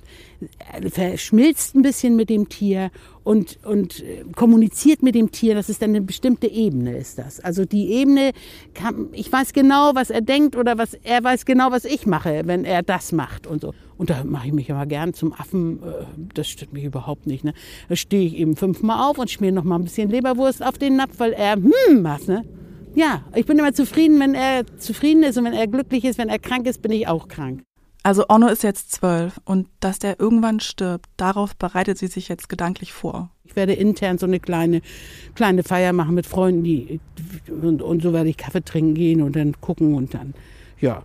verschmilzt 0.90 1.74
ein 1.74 1.82
bisschen 1.82 2.16
mit 2.16 2.30
dem 2.30 2.48
Tier 2.48 2.90
und, 3.22 3.58
und 3.64 4.02
äh, 4.02 4.24
kommuniziert 4.36 5.02
mit 5.02 5.14
dem 5.14 5.30
Tier. 5.30 5.54
Das 5.54 5.68
ist 5.68 5.82
dann 5.82 5.90
eine 5.90 6.02
bestimmte 6.02 6.46
Ebene, 6.46 6.96
ist 6.96 7.18
das. 7.18 7.40
Also 7.40 7.64
die 7.64 7.90
Ebene, 7.92 8.32
kann, 8.74 9.08
ich 9.12 9.32
weiß 9.32 9.52
genau, 9.52 9.92
was 9.94 10.10
er 10.10 10.20
denkt 10.20 10.56
oder 10.56 10.78
was 10.78 10.94
er 10.94 11.24
weiß 11.24 11.46
genau, 11.46 11.70
was 11.70 11.84
ich 11.84 12.06
mache, 12.06 12.42
wenn 12.44 12.64
er 12.64 12.82
das 12.82 13.12
macht 13.12 13.46
und 13.46 13.62
so. 13.62 13.74
Und 13.96 14.10
da 14.10 14.24
mache 14.24 14.48
ich 14.48 14.52
mich 14.52 14.70
aber 14.70 14.86
gern 14.86 15.14
zum 15.14 15.32
Affen. 15.32 15.82
Äh, 15.82 16.04
das 16.34 16.48
stört 16.48 16.72
mich 16.72 16.84
überhaupt 16.84 17.26
nicht. 17.26 17.44
Ne? 17.44 17.54
Da 17.88 17.96
stehe 17.96 18.26
ich 18.26 18.36
eben 18.36 18.56
fünfmal 18.56 19.10
auf 19.10 19.18
und 19.18 19.30
schmier 19.30 19.52
noch 19.52 19.64
mal 19.64 19.76
ein 19.76 19.84
bisschen 19.84 20.10
Leberwurst 20.10 20.64
auf 20.64 20.78
den 20.78 20.96
Napf, 20.96 21.18
weil 21.18 21.32
er 21.32 21.54
hm 21.54 22.02
macht. 22.02 22.28
Ne? 22.28 22.44
Ja, 22.94 23.24
ich 23.34 23.46
bin 23.46 23.58
immer 23.58 23.72
zufrieden, 23.72 24.20
wenn 24.20 24.34
er 24.34 24.64
zufrieden 24.78 25.22
ist 25.22 25.36
und 25.38 25.44
wenn 25.44 25.52
er 25.52 25.66
glücklich 25.66 26.04
ist. 26.04 26.18
Wenn 26.18 26.28
er 26.28 26.38
krank 26.38 26.66
ist, 26.66 26.82
bin 26.82 26.92
ich 26.92 27.08
auch 27.08 27.28
krank. 27.28 27.62
Also 28.04 28.26
Onno 28.28 28.48
ist 28.48 28.62
jetzt 28.62 28.92
zwölf 28.92 29.40
und 29.46 29.66
dass 29.80 29.98
der 29.98 30.20
irgendwann 30.20 30.60
stirbt, 30.60 31.08
darauf 31.16 31.56
bereitet 31.56 31.96
sie 31.96 32.06
sich 32.06 32.28
jetzt 32.28 32.50
gedanklich 32.50 32.92
vor. 32.92 33.30
Ich 33.44 33.56
werde 33.56 33.72
intern 33.72 34.18
so 34.18 34.26
eine 34.26 34.40
kleine, 34.40 34.82
kleine 35.34 35.62
Feier 35.62 35.94
machen 35.94 36.14
mit 36.14 36.26
Freunden, 36.26 36.64
die, 36.64 37.00
und, 37.48 37.80
und 37.80 38.02
so 38.02 38.12
werde 38.12 38.28
ich 38.28 38.36
Kaffee 38.36 38.62
trinken 38.62 38.94
gehen 38.94 39.22
und 39.22 39.34
dann 39.36 39.58
gucken 39.62 39.94
und 39.94 40.12
dann, 40.12 40.34
ja, 40.82 41.02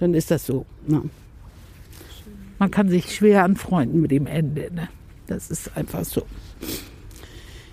dann 0.00 0.12
ist 0.12 0.32
das 0.32 0.44
so. 0.44 0.66
Ne? 0.88 1.02
Man 2.58 2.72
kann 2.72 2.88
sich 2.88 3.14
schwer 3.14 3.44
anfreunden 3.44 4.00
mit 4.00 4.10
dem 4.10 4.26
Ende. 4.26 4.74
Ne? 4.74 4.88
Das 5.28 5.52
ist 5.52 5.76
einfach 5.76 6.04
so. 6.04 6.26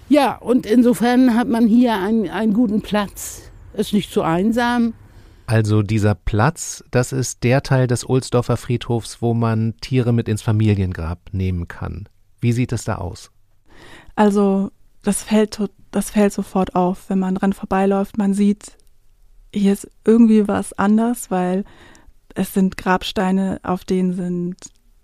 Ja, 0.08 0.36
und 0.36 0.68
insofern 0.68 1.34
hat 1.34 1.48
man 1.48 1.66
hier 1.66 1.96
einen, 1.96 2.30
einen 2.30 2.54
guten 2.54 2.82
Platz. 2.82 3.50
Ist 3.74 3.94
nicht 3.94 4.12
zu 4.12 4.22
einsam, 4.22 4.94
also 5.48 5.82
dieser 5.82 6.14
Platz, 6.14 6.84
das 6.92 7.14
ist 7.14 7.44
der 7.44 7.64
Teil 7.64 7.88
des 7.88 8.08
Ohlsdorfer 8.08 8.58
Friedhofs, 8.58 9.22
wo 9.22 9.34
man 9.34 9.76
Tiere 9.80 10.12
mit 10.12 10.28
ins 10.28 10.42
Familiengrab 10.42 11.30
nehmen 11.32 11.68
kann. 11.68 12.08
Wie 12.42 12.52
sieht 12.52 12.74
es 12.74 12.84
da 12.84 12.96
aus? 12.96 13.32
Also 14.16 14.72
das 15.04 15.24
fällt, 15.24 15.60
das 15.92 16.10
fällt 16.10 16.34
sofort 16.34 16.76
auf, 16.76 17.10
wenn 17.10 17.20
man 17.20 17.36
dran 17.36 17.54
vorbeiläuft. 17.54 18.18
Man 18.18 18.34
sieht, 18.34 18.78
hier 19.54 19.72
ist 19.72 19.90
irgendwie 20.04 20.50
was 20.50 20.74
anders, 20.74 21.32
weil 21.32 21.64
es 22.36 22.54
sind 22.54 22.76
Grabsteine, 22.76 23.62
auf 23.64 23.86
denen 23.86 24.14
sind 24.14 24.58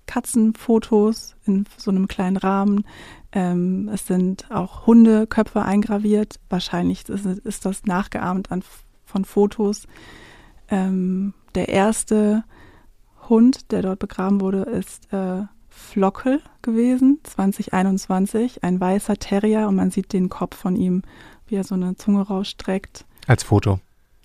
Katzenfotos 0.08 1.36
in 1.46 1.66
so 1.78 1.90
einem 1.90 2.10
kleinen 2.10 2.36
Rahmen. 2.38 2.86
Ähm, 3.32 3.90
es 3.94 4.08
sind 4.08 4.52
auch 4.52 4.86
Hundeköpfe 4.88 5.62
eingraviert. 5.62 6.36
Wahrscheinlich 6.50 7.08
ist, 7.08 7.26
ist 7.26 7.66
das 7.66 7.86
nachgeahmt 7.86 8.52
an, 8.52 8.62
von 9.06 9.24
Fotos. 9.24 9.88
Ähm, 10.74 11.34
der 11.54 11.70
erste 11.70 12.44
Hund, 13.30 13.72
der 13.72 13.84
dort 13.84 14.00
begraben 14.00 14.42
wurde, 14.42 14.64
ist 14.64 15.14
äh, 15.14 15.44
Flockel 15.70 16.42
gewesen, 16.64 17.20
2021, 17.24 18.64
ein 18.64 18.80
weißer 18.80 19.18
Terrier 19.18 19.68
und 19.68 19.76
man 19.76 19.92
sieht 19.92 20.14
den 20.14 20.30
Kopf 20.30 20.58
von 20.58 20.76
ihm, 20.76 21.04
wie 21.46 21.56
er 21.56 21.64
so 21.64 21.76
eine 21.76 21.96
Zunge 21.96 22.24
rausstreckt. 22.24 23.06
Als 23.28 23.44
Foto. 23.44 23.80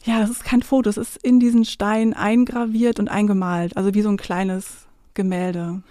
Ja, 0.05 0.21
das 0.21 0.31
ist 0.31 0.45
kein 0.45 0.63
Foto, 0.63 0.89
es 0.89 0.97
ist 0.97 1.23
in 1.23 1.39
diesen 1.39 1.67
Stein 1.67 2.15
eingraviert 2.15 2.99
und 2.99 3.09
eingemalt, 3.09 3.77
also 3.77 3.93
wie 3.93 4.03
so 4.03 4.09
ein 4.09 4.17
kleines 4.17 4.87
Gemälde. 5.13 5.83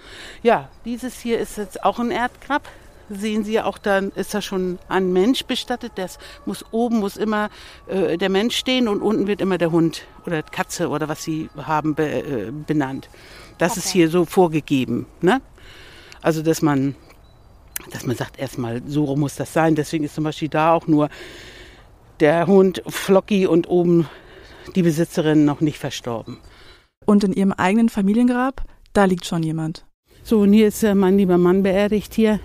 Ja, 0.41 0.70
dieses 0.86 1.20
hier 1.20 1.38
ist 1.39 1.58
jetzt 1.58 1.84
auch 1.84 2.00
ein 2.00 2.10
Erdgrab 2.10 2.67
sehen 3.10 3.43
Sie 3.43 3.54
ja 3.54 3.65
auch, 3.65 3.78
dann 3.78 4.12
ist 4.12 4.34
da 4.34 4.41
schon 4.41 4.80
ein 4.88 5.13
Mensch 5.13 5.46
bestattet. 5.46 5.93
Das 5.96 6.20
muss 6.46 6.65
oben 6.72 7.00
muss 7.00 7.17
immer 7.17 7.50
äh, 7.88 8.17
der 8.17 8.30
Mensch 8.30 8.56
stehen 8.56 8.88
und 8.88 9.02
unten 9.02 9.28
wird 9.28 9.41
immer 9.41 9.58
der 9.58 9.72
Hund 9.72 10.06
oder 10.26 10.43
Katze 10.43 10.89
oder 10.89 11.08
was 11.08 11.24
Sie 11.24 11.50
haben 11.58 11.96
be, 11.96 12.08
äh, 12.08 12.52
benannt. 12.52 13.10
Das 13.58 13.72
okay. 13.72 13.80
ist 13.80 13.89
hier 13.89 14.10
so 14.10 14.26
vorgegeben. 14.26 15.06
Ne? 15.22 15.41
Also 16.22 16.41
dass 16.41 16.62
man, 16.62 16.96
dass 17.91 18.06
man 18.06 18.15
sagt 18.15 18.39
erstmal, 18.39 18.82
so 18.86 19.15
muss 19.15 19.36
das 19.36 19.54
sein. 19.54 19.76
Deswegen 19.76 20.04
ist 20.04 20.15
zum 20.15 20.24
Beispiel 20.24 20.50
da 20.50 20.74
auch 20.74 20.88
nur 20.88 21.10
der 22.20 22.48
Hund 22.48 22.82
Flocky 22.88 23.48
und 23.48 23.70
oben 23.70 24.10
die 24.76 24.84
Besitzerin 24.84 25.46
noch 25.46 25.62
nicht 25.62 25.78
verstorben. 25.78 26.38
Und 27.06 27.24
in 27.24 27.34
ihrem 27.34 27.54
eigenen 27.54 27.89
Familiengrab, 27.89 28.63
da 28.93 29.06
liegt 29.06 29.26
schon 29.26 29.43
jemand. 29.43 29.86
So, 30.24 30.39
und 30.39 30.52
hier 30.52 30.67
ist 30.67 30.84
ja 30.84 30.93
mein 30.93 31.17
lieber 31.17 31.38
Mann 31.38 31.63
beerdigt 31.63 32.13
hier. 32.13 32.39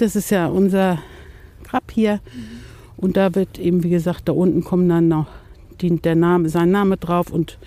Das 0.00 0.16
ist 0.16 0.30
ja 0.30 0.46
unser 0.46 0.98
Grab 1.62 1.90
hier. 1.90 2.20
Und 2.96 3.16
da 3.18 3.34
wird 3.34 3.58
eben, 3.58 3.82
wie 3.82 3.90
gesagt, 3.90 4.28
da 4.28 4.32
unten 4.32 4.64
kommt 4.64 4.90
dann 4.90 5.08
noch 5.08 5.26
die, 5.80 5.94
der 6.00 6.14
Name, 6.14 6.48
sein 6.48 6.70
Name 6.70 6.96
drauf 6.96 7.30
und 7.30 7.58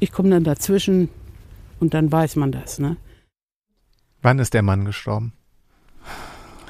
ich 0.00 0.10
komme 0.10 0.30
dann 0.30 0.42
dazwischen 0.44 1.08
und 1.80 1.94
dann 1.94 2.10
weiß 2.10 2.36
man 2.36 2.50
das. 2.50 2.78
Ne? 2.80 2.96
Wann 4.22 4.40
ist 4.40 4.54
der 4.54 4.62
Mann 4.62 4.84
gestorben? 4.84 5.32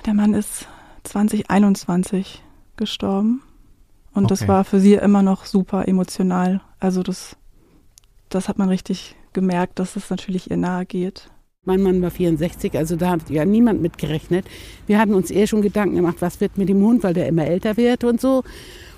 Der 0.04 0.12
Mann 0.12 0.34
ist 0.34 0.66
2021 1.04 2.42
gestorben. 2.76 3.42
Und 4.12 4.24
Okay. 4.24 4.34
das 4.34 4.48
war 4.48 4.64
für 4.64 4.80
sie 4.80 4.94
immer 4.94 5.22
noch 5.22 5.46
super 5.46 5.88
emotional. 5.88 6.60
Also 6.80 7.02
das, 7.02 7.36
das 8.28 8.48
hat 8.48 8.58
man 8.58 8.68
richtig 8.68 9.16
gemerkt, 9.32 9.78
dass 9.78 9.96
es 9.96 10.10
natürlich 10.10 10.50
ihr 10.50 10.56
nahe 10.58 10.84
geht. 10.84 11.30
Mein 11.68 11.82
Mann 11.82 12.00
war 12.00 12.10
64, 12.10 12.78
also 12.78 12.96
da 12.96 13.10
hat 13.10 13.28
ja 13.28 13.44
niemand 13.44 13.82
mit 13.82 13.98
gerechnet. 13.98 14.46
Wir 14.86 14.98
hatten 14.98 15.12
uns 15.12 15.30
eher 15.30 15.46
schon 15.46 15.60
Gedanken 15.60 15.96
gemacht, 15.96 16.16
was 16.20 16.40
wird 16.40 16.56
mit 16.56 16.70
dem 16.70 16.80
Hund, 16.80 17.04
weil 17.04 17.12
der 17.12 17.28
immer 17.28 17.44
älter 17.46 17.76
wird 17.76 18.04
und 18.04 18.22
so. 18.22 18.42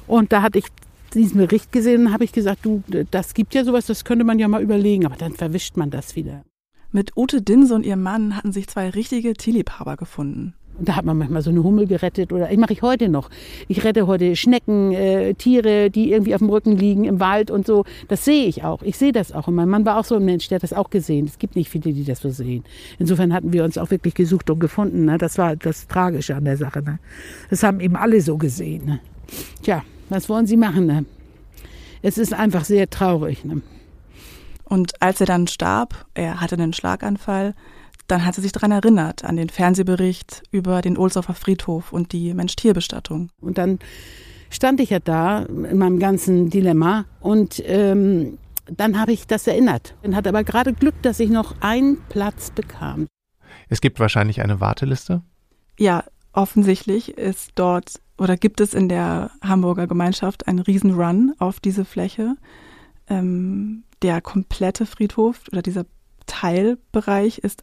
Und 0.06 0.32
da 0.32 0.42
hatte 0.42 0.60
ich 0.60 0.66
diesen 1.12 1.38
Bericht 1.38 1.72
gesehen 1.72 2.06
und 2.06 2.12
habe 2.12 2.22
ich 2.22 2.30
gesagt, 2.30 2.64
du, 2.64 2.84
das 3.10 3.34
gibt 3.34 3.54
ja 3.54 3.64
sowas, 3.64 3.86
das 3.86 4.04
könnte 4.04 4.24
man 4.24 4.38
ja 4.38 4.46
mal 4.46 4.62
überlegen, 4.62 5.04
aber 5.04 5.16
dann 5.16 5.32
verwischt 5.32 5.76
man 5.76 5.90
das 5.90 6.14
wieder. 6.14 6.44
Mit 6.92 7.16
Ute 7.16 7.42
Dinse 7.42 7.74
und 7.74 7.84
ihrem 7.84 8.04
Mann 8.04 8.36
hatten 8.36 8.52
sich 8.52 8.68
zwei 8.68 8.90
richtige 8.90 9.34
Tierliebhaber 9.34 9.96
gefunden. 9.96 10.54
Da 10.78 10.96
hat 10.96 11.04
man 11.04 11.18
manchmal 11.18 11.42
so 11.42 11.50
eine 11.50 11.62
Hummel 11.62 11.86
gerettet 11.86 12.32
oder 12.32 12.50
ich 12.50 12.58
mache 12.58 12.72
ich 12.72 12.82
heute 12.82 13.08
noch. 13.08 13.28
Ich 13.68 13.84
rette 13.84 14.06
heute 14.06 14.34
Schnecken, 14.34 14.92
äh, 14.92 15.34
Tiere, 15.34 15.90
die 15.90 16.12
irgendwie 16.12 16.34
auf 16.34 16.38
dem 16.38 16.48
Rücken 16.48 16.76
liegen 16.76 17.04
im 17.04 17.20
Wald 17.20 17.50
und 17.50 17.66
so. 17.66 17.84
Das 18.08 18.24
sehe 18.24 18.46
ich 18.46 18.64
auch. 18.64 18.82
Ich 18.82 18.96
sehe 18.96 19.12
das 19.12 19.32
auch. 19.32 19.48
Und 19.48 19.56
mein 19.56 19.68
Mann 19.68 19.84
war 19.84 19.98
auch 19.98 20.04
so 20.04 20.16
ein 20.16 20.24
Mensch, 20.24 20.48
der 20.48 20.56
hat 20.56 20.62
das 20.62 20.72
auch 20.72 20.88
gesehen. 20.88 21.26
Es 21.26 21.38
gibt 21.38 21.56
nicht 21.56 21.68
viele, 21.68 21.92
die 21.92 22.04
das 22.04 22.20
so 22.20 22.30
sehen. 22.30 22.64
Insofern 22.98 23.34
hatten 23.34 23.52
wir 23.52 23.64
uns 23.64 23.76
auch 23.76 23.90
wirklich 23.90 24.14
gesucht 24.14 24.48
und 24.48 24.58
gefunden. 24.58 25.04
Ne? 25.04 25.18
Das 25.18 25.36
war 25.36 25.56
das 25.56 25.86
Tragische 25.86 26.34
an 26.34 26.44
der 26.44 26.56
Sache. 26.56 26.82
Ne? 26.82 26.98
Das 27.50 27.62
haben 27.62 27.80
eben 27.80 27.96
alle 27.96 28.20
so 28.20 28.38
gesehen. 28.38 28.86
Ne? 28.86 29.00
Tja, 29.62 29.82
was 30.08 30.28
wollen 30.28 30.46
Sie 30.46 30.56
machen? 30.56 30.86
Ne? 30.86 31.04
Es 32.02 32.16
ist 32.16 32.32
einfach 32.32 32.64
sehr 32.64 32.88
traurig. 32.88 33.44
Ne? 33.44 33.60
Und 34.64 35.02
als 35.02 35.20
er 35.20 35.26
dann 35.26 35.46
starb, 35.48 36.06
er 36.14 36.40
hatte 36.40 36.54
einen 36.54 36.72
Schlaganfall, 36.72 37.54
dann 38.10 38.24
hat 38.24 38.34
sie 38.34 38.40
sich 38.40 38.52
daran 38.52 38.72
erinnert, 38.72 39.24
an 39.24 39.36
den 39.36 39.48
Fernsehbericht 39.48 40.42
über 40.50 40.82
den 40.82 40.96
Ohlsdorfer 40.96 41.34
Friedhof 41.34 41.92
und 41.92 42.12
die 42.12 42.34
Mensch-Tier-Bestattung. 42.34 43.30
Und 43.40 43.58
dann 43.58 43.78
stand 44.50 44.80
ich 44.80 44.90
ja 44.90 44.98
da 44.98 45.42
in 45.42 45.78
meinem 45.78 45.98
ganzen 45.98 46.50
Dilemma 46.50 47.04
und 47.20 47.62
ähm, 47.66 48.38
dann 48.66 49.00
habe 49.00 49.12
ich 49.12 49.26
das 49.26 49.46
erinnert. 49.46 49.94
Dann 50.02 50.14
hatte 50.14 50.28
aber 50.28 50.44
gerade 50.44 50.72
Glück, 50.72 51.00
dass 51.02 51.20
ich 51.20 51.30
noch 51.30 51.60
einen 51.60 51.98
Platz 52.08 52.50
bekam. 52.50 53.06
Es 53.68 53.80
gibt 53.80 54.00
wahrscheinlich 54.00 54.42
eine 54.42 54.60
Warteliste? 54.60 55.22
Ja, 55.78 56.04
offensichtlich 56.32 57.16
ist 57.16 57.52
dort 57.54 58.00
oder 58.18 58.36
gibt 58.36 58.60
es 58.60 58.74
in 58.74 58.88
der 58.88 59.30
Hamburger 59.42 59.86
Gemeinschaft 59.86 60.46
einen 60.46 60.58
Riesenrun 60.58 61.34
auf 61.38 61.58
diese 61.60 61.84
Fläche. 61.84 62.36
Ähm, 63.08 63.84
der 64.02 64.20
komplette 64.20 64.86
Friedhof 64.86 65.42
oder 65.52 65.62
dieser 65.62 65.86
Teilbereich 66.26 67.38
ist 67.38 67.62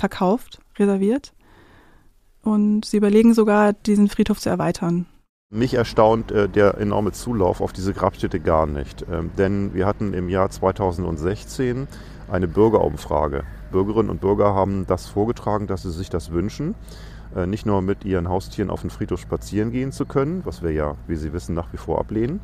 verkauft, 0.00 0.60
reserviert. 0.78 1.32
Und 2.42 2.84
sie 2.84 2.96
überlegen 2.96 3.34
sogar, 3.34 3.72
diesen 3.72 4.08
Friedhof 4.08 4.40
zu 4.40 4.48
erweitern. 4.48 5.06
Mich 5.50 5.74
erstaunt 5.74 6.30
äh, 6.30 6.48
der 6.48 6.78
enorme 6.78 7.12
Zulauf 7.12 7.60
auf 7.60 7.72
diese 7.72 7.94
Grabstätte 7.94 8.38
gar 8.38 8.66
nicht. 8.66 9.06
Ähm, 9.10 9.30
denn 9.38 9.74
wir 9.74 9.86
hatten 9.86 10.12
im 10.12 10.28
Jahr 10.28 10.50
2016 10.50 11.88
eine 12.30 12.48
Bürgerumfrage. 12.48 13.44
Bürgerinnen 13.72 14.10
und 14.10 14.20
Bürger 14.20 14.54
haben 14.54 14.86
das 14.86 15.06
vorgetragen, 15.06 15.66
dass 15.66 15.82
sie 15.82 15.90
sich 15.90 16.10
das 16.10 16.30
wünschen. 16.32 16.74
Äh, 17.34 17.46
nicht 17.46 17.66
nur 17.66 17.82
mit 17.82 18.04
ihren 18.04 18.28
Haustieren 18.28 18.70
auf 18.70 18.80
den 18.80 18.90
Friedhof 18.90 19.20
spazieren 19.20 19.70
gehen 19.70 19.92
zu 19.92 20.06
können, 20.06 20.42
was 20.44 20.62
wir 20.62 20.72
ja, 20.72 20.96
wie 21.06 21.16
Sie 21.16 21.32
wissen, 21.32 21.54
nach 21.54 21.72
wie 21.72 21.76
vor 21.76 21.98
ablehnen, 21.98 22.40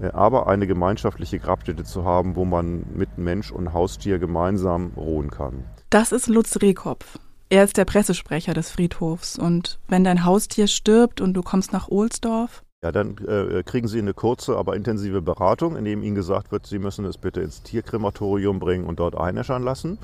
äh, 0.00 0.08
aber 0.08 0.46
eine 0.46 0.66
gemeinschaftliche 0.66 1.38
Grabstätte 1.38 1.84
zu 1.84 2.04
haben, 2.04 2.36
wo 2.36 2.44
man 2.44 2.84
mit 2.94 3.18
Mensch 3.18 3.50
und 3.50 3.72
Haustier 3.72 4.18
gemeinsam 4.18 4.92
ruhen 4.96 5.30
kann. 5.30 5.64
Das 5.90 6.12
ist 6.12 6.28
Lutz 6.28 6.60
Rehkopf. 6.60 7.18
Er 7.48 7.64
ist 7.64 7.78
der 7.78 7.86
Pressesprecher 7.86 8.52
des 8.52 8.70
Friedhofs. 8.70 9.38
Und 9.38 9.78
wenn 9.88 10.04
dein 10.04 10.26
Haustier 10.26 10.66
stirbt 10.66 11.22
und 11.22 11.32
du 11.32 11.40
kommst 11.40 11.72
nach 11.72 11.88
Ohlsdorf, 11.88 12.62
ja, 12.82 12.92
dann 12.92 13.16
äh, 13.26 13.62
kriegen 13.64 13.88
Sie 13.88 13.98
eine 13.98 14.12
kurze, 14.12 14.56
aber 14.56 14.76
intensive 14.76 15.22
Beratung, 15.22 15.76
in 15.76 15.84
dem 15.84 16.02
Ihnen 16.02 16.14
gesagt 16.14 16.52
wird, 16.52 16.66
Sie 16.66 16.78
müssen 16.78 17.06
es 17.06 17.16
bitte 17.16 17.40
ins 17.40 17.62
Tierkrematorium 17.62 18.60
bringen 18.60 18.84
und 18.84 19.00
dort 19.00 19.16
einäschern 19.16 19.62
lassen. 19.62 19.98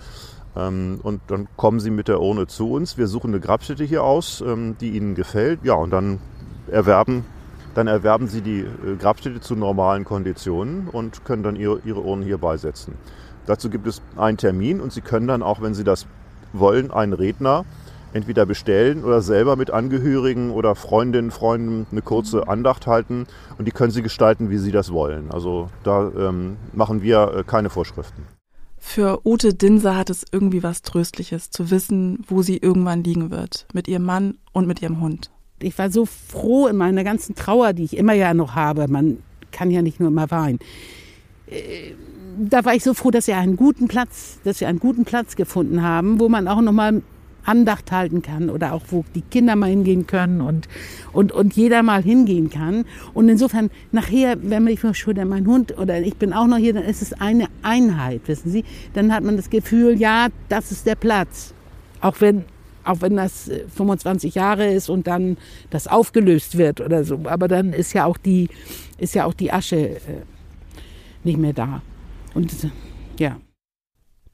Ähm, 0.57 1.01
und 1.03 1.20
dann 1.29 1.49
kommen 1.57 1.81
Sie 1.81 1.90
mit 1.90 2.09
der 2.09 2.20
Urne 2.20 2.47
zu 2.47 2.73
uns. 2.73 2.97
Wir 2.97 3.07
suchen 3.07 3.31
eine 3.31 3.40
Grabstätte 3.40 3.85
hier 3.85 4.03
aus, 4.03 4.40
ähm, 4.40 4.77
die 4.81 4.97
Ihnen 4.97 5.14
gefällt. 5.14 5.61
Ja, 5.64 5.75
und 5.75 5.90
dann 5.90 6.18
erwerben, 6.68 7.27
dann 7.75 7.88
erwerben 7.88 8.27
Sie 8.27 8.40
die 8.40 8.61
äh, 8.61 8.97
Grabstätte 8.99 9.40
zu 9.40 9.55
normalen 9.55 10.05
Konditionen 10.05 10.88
und 10.88 11.27
können 11.27 11.42
dann 11.42 11.57
Ihre, 11.57 11.81
Ihre 11.85 12.01
Urne 12.01 12.25
hier 12.25 12.38
beisetzen. 12.38 12.97
Dazu 13.46 13.70
gibt 13.70 13.87
es 13.87 14.00
einen 14.16 14.38
Termin 14.38 14.80
und 14.80 14.92
Sie 14.92 15.00
können 15.00 15.26
dann 15.26 15.42
auch, 15.42 15.61
wenn 15.61 15.74
Sie 15.74 15.85
das 15.85 16.07
wollen, 16.52 16.90
einen 16.90 17.12
Redner 17.12 17.64
entweder 18.12 18.46
bestellen 18.46 19.04
oder 19.04 19.20
selber 19.20 19.57
mit 19.57 19.70
Angehörigen 19.70 20.50
oder 20.50 20.74
Freundinnen, 20.76 21.30
Freunden 21.30 21.87
eine 21.90 22.00
kurze 22.00 22.48
Andacht 22.48 22.87
halten 22.87 23.26
und 23.59 23.66
die 23.66 23.72
können 23.72 23.90
Sie 23.90 24.02
gestalten, 24.02 24.50
wie 24.50 24.59
Sie 24.59 24.70
das 24.70 24.92
wollen. 24.92 25.30
Also 25.30 25.68
da 25.83 26.11
ähm, 26.16 26.57
machen 26.72 27.02
wir 27.02 27.35
äh, 27.35 27.44
keine 27.44 27.70
Vorschriften. 27.70 28.22
Für 28.78 29.20
Ute 29.24 29.54
Dinser 29.54 29.96
hat 29.96 30.11
es 30.11 30.24
irgendwie 30.30 30.62
was 30.62 30.83
Tröstliches, 30.83 31.50
zu 31.50 31.70
wissen, 31.70 32.22
wo 32.28 32.42
sie 32.42 32.59
irgendwann 32.59 33.02
liegen 33.02 33.30
wird, 33.30 33.66
mit 33.72 33.88
ihrem 33.88 34.04
Mann 34.04 34.37
und 34.52 34.66
mit 34.66 34.83
ihrem 34.83 35.00
Hund. 35.00 35.30
Ich 35.59 35.76
war 35.78 35.90
so 35.90 36.04
froh 36.04 36.66
in 36.66 36.76
meiner 36.76 37.02
ganzen 37.02 37.35
Trauer, 37.35 37.72
die 37.72 37.85
ich 37.85 37.96
immer 37.96 38.12
ja 38.12 38.35
noch 38.35 38.54
habe. 38.54 38.87
Man 38.87 39.18
kann 39.52 39.70
ja 39.70 39.80
nicht 39.80 40.00
nur 40.00 40.11
immer 40.11 40.30
weinen. 40.30 40.59
Äh, 41.46 41.94
da 42.38 42.64
war 42.64 42.75
ich 42.75 42.85
so 42.85 42.94
froh, 42.94 43.11
dass 43.11 43.27
wir 43.27 43.37
einen 43.37 43.57
guten 43.57 43.88
Platz, 43.88 44.38
dass 44.44 44.61
wir 44.61 44.68
einen 44.68 44.81
guten 44.81 45.05
Platz 45.05 45.37
gefunden 45.37 45.83
haben, 45.83 46.20
wo 46.20 46.29
man 46.29 46.49
auch 46.49 46.61
noch 46.61 46.73
mal 46.73 47.03
Andacht 47.44 47.92
halten 47.92 48.23
kann 48.23 48.51
oder 48.51 48.73
auch 48.73 48.83
wo 48.88 49.05
die 49.14 49.20
Kinder 49.20 49.57
mal 49.57 49.68
hingehen 49.68 50.07
können 50.07 50.40
und, 50.40 50.68
und, 51.12 51.33
und 51.33 51.55
jeder 51.55 51.83
mal 51.83 52.03
hingehen 52.03 52.51
kann. 52.51 52.85
Und 53.12 53.29
insofern, 53.29 53.70
nachher, 53.92 54.37
wenn 54.42 54.66
ich 54.66 54.81
schon 54.97 55.29
mein 55.29 55.47
Hund 55.47 55.77
oder 55.79 56.01
ich 56.01 56.16
bin 56.16 56.33
auch 56.33 56.47
noch 56.47 56.57
hier, 56.57 56.73
dann 56.73 56.85
ist 56.85 57.03
es 57.03 57.12
eine 57.12 57.47
Einheit, 57.62 58.23
wissen 58.27 58.51
Sie. 58.51 58.64
Dann 58.94 59.12
hat 59.12 59.25
man 59.25 59.37
das 59.37 59.51
Gefühl, 59.51 59.99
ja, 59.99 60.29
das 60.49 60.73
ist 60.73 60.87
der 60.87 60.97
Platz. 60.97 61.53
Auch 62.01 62.20
wenn, 62.20 62.44
auch 62.85 63.01
wenn 63.01 63.16
das 63.16 63.51
25 63.77 64.35
äh, 64.35 64.38
Jahre 64.38 64.73
ist 64.73 64.88
und 64.88 65.07
dann 65.07 65.37
das 65.70 65.87
aufgelöst 65.87 66.57
wird 66.57 66.81
oder 66.81 67.05
so. 67.05 67.20
Aber 67.25 67.49
dann 67.49 67.73
ist 67.73 67.92
ja 67.92 68.07
auch 68.07 68.16
die, 68.16 68.49
ist 68.99 69.14
ja 69.14 69.25
auch 69.27 69.35
die 69.35 69.53
Asche 69.53 69.77
äh, 69.77 70.01
nicht 71.25 71.38
mehr 71.38 71.53
da. 71.53 71.83
Und 72.35 72.53
ja. 73.18 73.40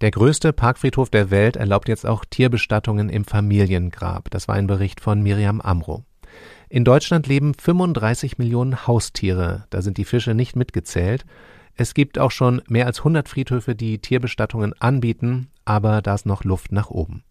Der 0.00 0.10
größte 0.10 0.52
Parkfriedhof 0.54 1.10
der 1.10 1.30
Welt 1.30 1.56
erlaubt 1.56 1.88
jetzt 1.88 2.06
auch 2.06 2.24
Tierbestattungen 2.24 3.10
im 3.10 3.24
Familiengrab. 3.24 4.30
Das 4.30 4.48
war 4.48 4.54
ein 4.54 4.66
Bericht 4.66 5.00
von 5.00 5.22
Miriam 5.22 5.60
Amro. 5.60 6.04
In 6.70 6.84
Deutschland 6.84 7.26
leben 7.26 7.52
35 7.54 8.38
Millionen 8.38 8.86
Haustiere. 8.86 9.66
Da 9.70 9.82
sind 9.82 9.98
die 9.98 10.04
Fische 10.04 10.34
nicht 10.34 10.56
mitgezählt. 10.56 11.26
Es 11.74 11.94
gibt 11.94 12.18
auch 12.18 12.30
schon 12.30 12.62
mehr 12.68 12.86
als 12.86 12.98
100 12.98 13.28
Friedhöfe, 13.28 13.74
die 13.74 13.98
Tierbestattungen 13.98 14.72
anbieten, 14.80 15.48
aber 15.64 16.00
da 16.00 16.14
ist 16.14 16.26
noch 16.26 16.44
Luft 16.44 16.72
nach 16.72 16.90
oben. 16.90 17.24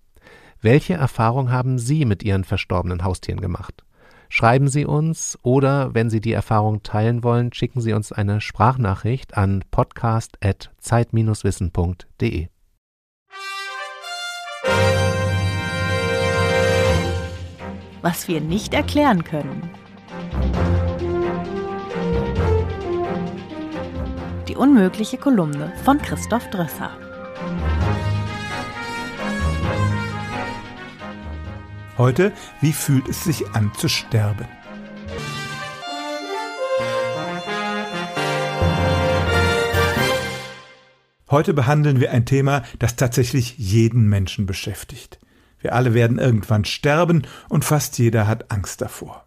Welche 0.61 0.93
Erfahrung 0.93 1.51
haben 1.51 1.79
Sie 1.79 2.05
mit 2.05 2.21
Ihren 2.21 2.43
verstorbenen 2.43 3.03
Haustieren 3.03 3.41
gemacht? 3.41 3.83
Schreiben 4.31 4.67
Sie 4.67 4.85
uns 4.85 5.39
oder 5.41 5.95
wenn 5.95 6.11
Sie 6.11 6.21
die 6.21 6.33
Erfahrung 6.33 6.83
teilen 6.83 7.23
wollen, 7.23 7.51
schicken 7.51 7.81
Sie 7.81 7.93
uns 7.93 8.11
eine 8.11 8.41
Sprachnachricht 8.41 9.35
an 9.35 9.63
podcast.zeit-wissen.de. 9.71 12.49
Was 18.01 18.27
wir 18.27 18.39
nicht 18.39 18.75
erklären 18.75 19.23
können. 19.23 19.71
Die 24.47 24.55
unmögliche 24.55 25.17
Kolumne 25.17 25.73
von 25.83 25.97
Christoph 25.97 26.47
Drösser. 26.51 27.08
Heute, 31.99 32.31
wie 32.61 32.71
fühlt 32.71 33.09
es 33.09 33.25
sich 33.25 33.45
an 33.49 33.73
zu 33.77 33.89
sterben? 33.89 34.47
Heute 41.29 41.53
behandeln 41.53 41.99
wir 41.99 42.11
ein 42.11 42.25
Thema, 42.25 42.63
das 42.79 42.95
tatsächlich 42.95 43.57
jeden 43.57 44.07
Menschen 44.07 44.45
beschäftigt. 44.45 45.19
Wir 45.59 45.75
alle 45.75 45.93
werden 45.93 46.19
irgendwann 46.19 46.63
sterben 46.63 47.27
und 47.49 47.65
fast 47.65 47.99
jeder 47.99 48.27
hat 48.27 48.49
Angst 48.49 48.79
davor. 48.79 49.25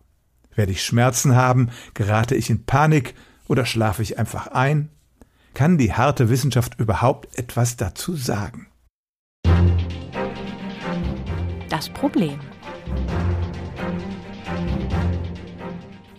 Werde 0.55 0.73
ich 0.73 0.83
Schmerzen 0.83 1.37
haben, 1.37 1.69
gerate 1.93 2.35
ich 2.37 2.49
in 2.49 2.65
Panik 2.65 3.15
oder 3.49 3.67
schlafe 3.67 4.01
ich 4.01 4.19
einfach 4.19 4.47
ein? 4.47 4.89
Kann 5.53 5.77
die 5.77 5.93
harte 5.93 6.31
Wissenschaft 6.31 6.81
überhaupt 6.81 7.39
etwas 7.39 7.77
dazu 7.77 8.17
sagen? 8.17 8.69
Das 11.69 11.91
Problem. 11.91 12.41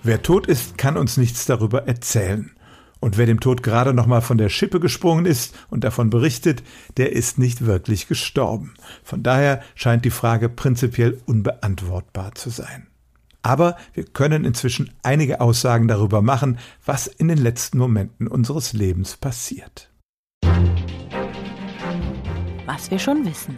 Wer 0.05 0.21
tot 0.21 0.47
ist, 0.47 0.77
kann 0.77 0.97
uns 0.97 1.15
nichts 1.15 1.45
darüber 1.45 1.87
erzählen. 1.87 2.51
Und 2.99 3.17
wer 3.17 3.25
dem 3.25 3.39
Tod 3.39 3.63
gerade 3.63 3.93
noch 3.93 4.05
mal 4.05 4.19
von 4.19 4.37
der 4.37 4.49
Schippe 4.49 4.81
gesprungen 4.81 5.25
ist 5.25 5.55
und 5.69 5.85
davon 5.85 6.09
berichtet, 6.09 6.61
der 6.97 7.13
ist 7.13 7.39
nicht 7.39 7.65
wirklich 7.65 8.07
gestorben. 8.09 8.73
Von 9.03 9.23
daher 9.23 9.61
scheint 9.75 10.03
die 10.03 10.09
Frage 10.09 10.49
prinzipiell 10.49 11.21
unbeantwortbar 11.25 12.35
zu 12.35 12.49
sein. 12.49 12.87
Aber 13.43 13.77
wir 13.93 14.03
können 14.03 14.43
inzwischen 14.43 14.91
einige 15.03 15.39
Aussagen 15.39 15.87
darüber 15.87 16.21
machen, 16.21 16.59
was 16.85 17.07
in 17.07 17.29
den 17.29 17.37
letzten 17.37 17.77
Momenten 17.77 18.27
unseres 18.27 18.73
Lebens 18.73 19.15
passiert. 19.15 19.89
Was 22.65 22.91
wir 22.91 22.99
schon 22.99 23.25
wissen. 23.25 23.57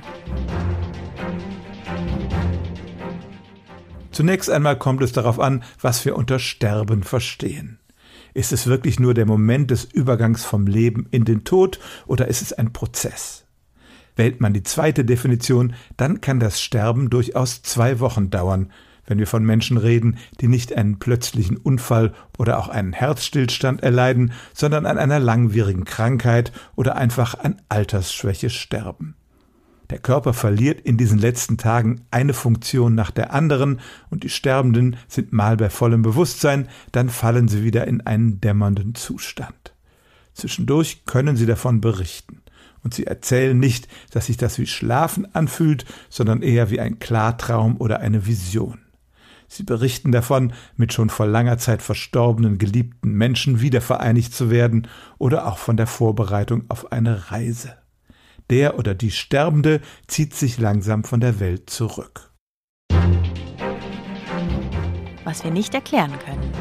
Zunächst 4.16 4.50
einmal 4.50 4.78
kommt 4.78 5.02
es 5.02 5.12
darauf 5.12 5.42
an, 5.42 5.62
was 5.82 6.06
wir 6.06 6.16
unter 6.16 6.40
Sterben 6.40 7.04
verstehen. 7.04 7.80
Ist 8.34 8.54
es 8.54 8.66
wirklich 8.66 8.98
nur 8.98 9.14
der 9.14 9.26
Moment 9.26 9.72
des 9.72 9.84
Übergangs 9.84 10.46
vom 10.46 10.68
Leben 10.68 11.06
in 11.12 11.26
den 11.26 11.44
Tod 11.44 11.82
oder 12.08 12.30
ist 12.30 12.42
es 12.42 12.54
ein 12.54 12.72
Prozess? 12.72 13.44
Wählt 14.16 14.40
man 14.40 14.54
die 14.54 14.64
zweite 14.64 15.04
Definition, 15.04 15.74
dann 15.98 16.22
kann 16.22 16.40
das 16.40 16.62
Sterben 16.62 17.10
durchaus 17.10 17.62
zwei 17.62 18.00
Wochen 18.00 18.30
dauern, 18.30 18.72
wenn 19.06 19.20
wir 19.20 19.28
von 19.28 19.44
Menschen 19.44 19.76
reden, 19.76 20.18
die 20.40 20.48
nicht 20.48 20.74
einen 20.78 20.98
plötzlichen 20.98 21.58
Unfall 21.58 22.14
oder 22.38 22.58
auch 22.58 22.70
einen 22.70 22.94
Herzstillstand 22.94 23.84
erleiden, 23.84 24.32
sondern 24.54 24.86
an 24.86 24.98
einer 24.98 25.20
langwierigen 25.20 25.84
Krankheit 25.84 26.54
oder 26.78 26.96
einfach 26.96 27.38
an 27.38 27.62
Altersschwäche 27.68 28.50
sterben. 28.50 29.18
Der 29.90 30.00
Körper 30.00 30.34
verliert 30.34 30.82
in 30.82 30.98
diesen 30.98 31.20
letzten 31.20 31.58
Tagen 31.58 32.02
eine 32.10 32.34
Funktion 32.34 32.96
nach 32.96 33.12
der 33.12 33.34
anderen 33.34 33.80
und 34.10 34.24
die 34.24 34.30
Sterbenden 34.30 34.98
sind 35.08 35.32
mal 35.32 35.58
bei 35.58 35.70
vollem 35.70 36.02
Bewusstsein, 36.02 36.70
dann 36.92 37.10
fallen 37.10 37.48
sie 37.48 37.64
wieder 37.64 37.88
in 37.88 38.02
einen 38.02 38.42
dämmernden 38.42 38.96
Zustand. 38.96 39.74
Zwischendurch 40.34 41.06
können 41.06 41.38
sie 41.38 41.46
davon 41.46 41.82
berichten. 41.82 42.42
Und 42.84 42.94
sie 42.94 43.08
erzählen 43.08 43.58
nicht, 43.58 43.88
dass 44.12 44.28
sich 44.28 44.38
das 44.38 44.60
wie 44.60 44.68
Schlafen 44.68 45.34
anfühlt, 45.34 45.86
sondern 46.10 46.44
eher 46.44 46.70
wie 46.70 46.80
ein 46.80 47.00
Klartraum 47.00 47.78
oder 47.78 48.00
eine 48.00 48.28
Vision. 48.28 48.80
Sie 49.48 49.64
berichten 49.64 50.12
davon, 50.12 50.54
mit 50.76 50.94
schon 50.94 51.10
vor 51.10 51.28
langer 51.28 51.58
Zeit 51.58 51.82
verstorbenen 51.82 52.58
geliebten 52.58 53.12
Menschen 53.12 53.62
wiedervereinigt 53.62 54.34
zu 54.34 54.50
werden 54.50 54.88
oder 55.18 55.48
auch 55.48 55.58
von 55.58 55.78
der 55.78 55.88
Vorbereitung 55.88 56.66
auf 56.68 56.92
eine 56.92 57.32
Reise. 57.32 57.76
Der 58.50 58.78
oder 58.78 58.94
die 58.94 59.12
Sterbende 59.12 59.82
zieht 60.08 60.36
sich 60.36 60.60
langsam 60.60 61.04
von 61.04 61.20
der 61.20 61.40
Welt 61.40 61.70
zurück. 61.70 62.32
Was 65.24 65.44
wir 65.44 65.52
nicht 65.52 65.74
erklären 65.74 66.14
können. 66.24 66.52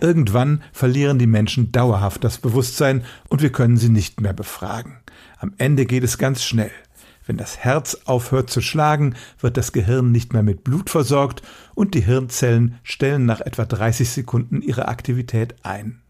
Irgendwann 0.00 0.62
verlieren 0.72 1.18
die 1.18 1.26
Menschen 1.26 1.72
dauerhaft 1.72 2.24
das 2.24 2.38
Bewusstsein 2.38 3.04
und 3.28 3.42
wir 3.42 3.52
können 3.52 3.76
sie 3.76 3.88
nicht 3.88 4.20
mehr 4.20 4.34
befragen. 4.34 5.00
Am 5.38 5.54
Ende 5.56 5.86
geht 5.86 6.04
es 6.04 6.18
ganz 6.18 6.44
schnell. 6.44 6.70
Wenn 7.26 7.38
das 7.38 7.58
Herz 7.58 7.98
aufhört 8.04 8.50
zu 8.50 8.60
schlagen, 8.60 9.14
wird 9.40 9.56
das 9.56 9.72
Gehirn 9.72 10.12
nicht 10.12 10.34
mehr 10.34 10.42
mit 10.42 10.62
Blut 10.62 10.90
versorgt 10.90 11.42
und 11.74 11.94
die 11.94 12.02
Hirnzellen 12.02 12.78
stellen 12.82 13.24
nach 13.24 13.40
etwa 13.40 13.64
30 13.64 14.10
Sekunden 14.10 14.60
ihre 14.60 14.88
Aktivität 14.88 15.54
ein. 15.62 16.03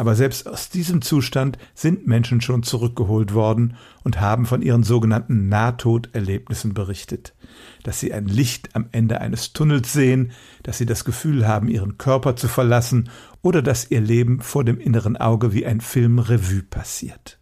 Aber 0.00 0.14
selbst 0.14 0.48
aus 0.48 0.70
diesem 0.70 1.02
Zustand 1.02 1.58
sind 1.74 2.06
Menschen 2.06 2.40
schon 2.40 2.62
zurückgeholt 2.62 3.34
worden 3.34 3.76
und 4.02 4.18
haben 4.18 4.46
von 4.46 4.62
ihren 4.62 4.82
sogenannten 4.82 5.50
Nahtoderlebnissen 5.50 6.72
berichtet, 6.72 7.34
dass 7.82 8.00
sie 8.00 8.10
ein 8.14 8.24
Licht 8.24 8.74
am 8.74 8.86
Ende 8.92 9.20
eines 9.20 9.52
Tunnels 9.52 9.92
sehen, 9.92 10.32
dass 10.62 10.78
sie 10.78 10.86
das 10.86 11.04
Gefühl 11.04 11.46
haben, 11.46 11.68
ihren 11.68 11.98
Körper 11.98 12.34
zu 12.34 12.48
verlassen 12.48 13.10
oder 13.42 13.60
dass 13.60 13.90
ihr 13.90 14.00
Leben 14.00 14.40
vor 14.40 14.64
dem 14.64 14.80
inneren 14.80 15.18
Auge 15.18 15.52
wie 15.52 15.66
ein 15.66 15.82
Film 15.82 16.18
Revue 16.18 16.62
passiert. 16.62 17.38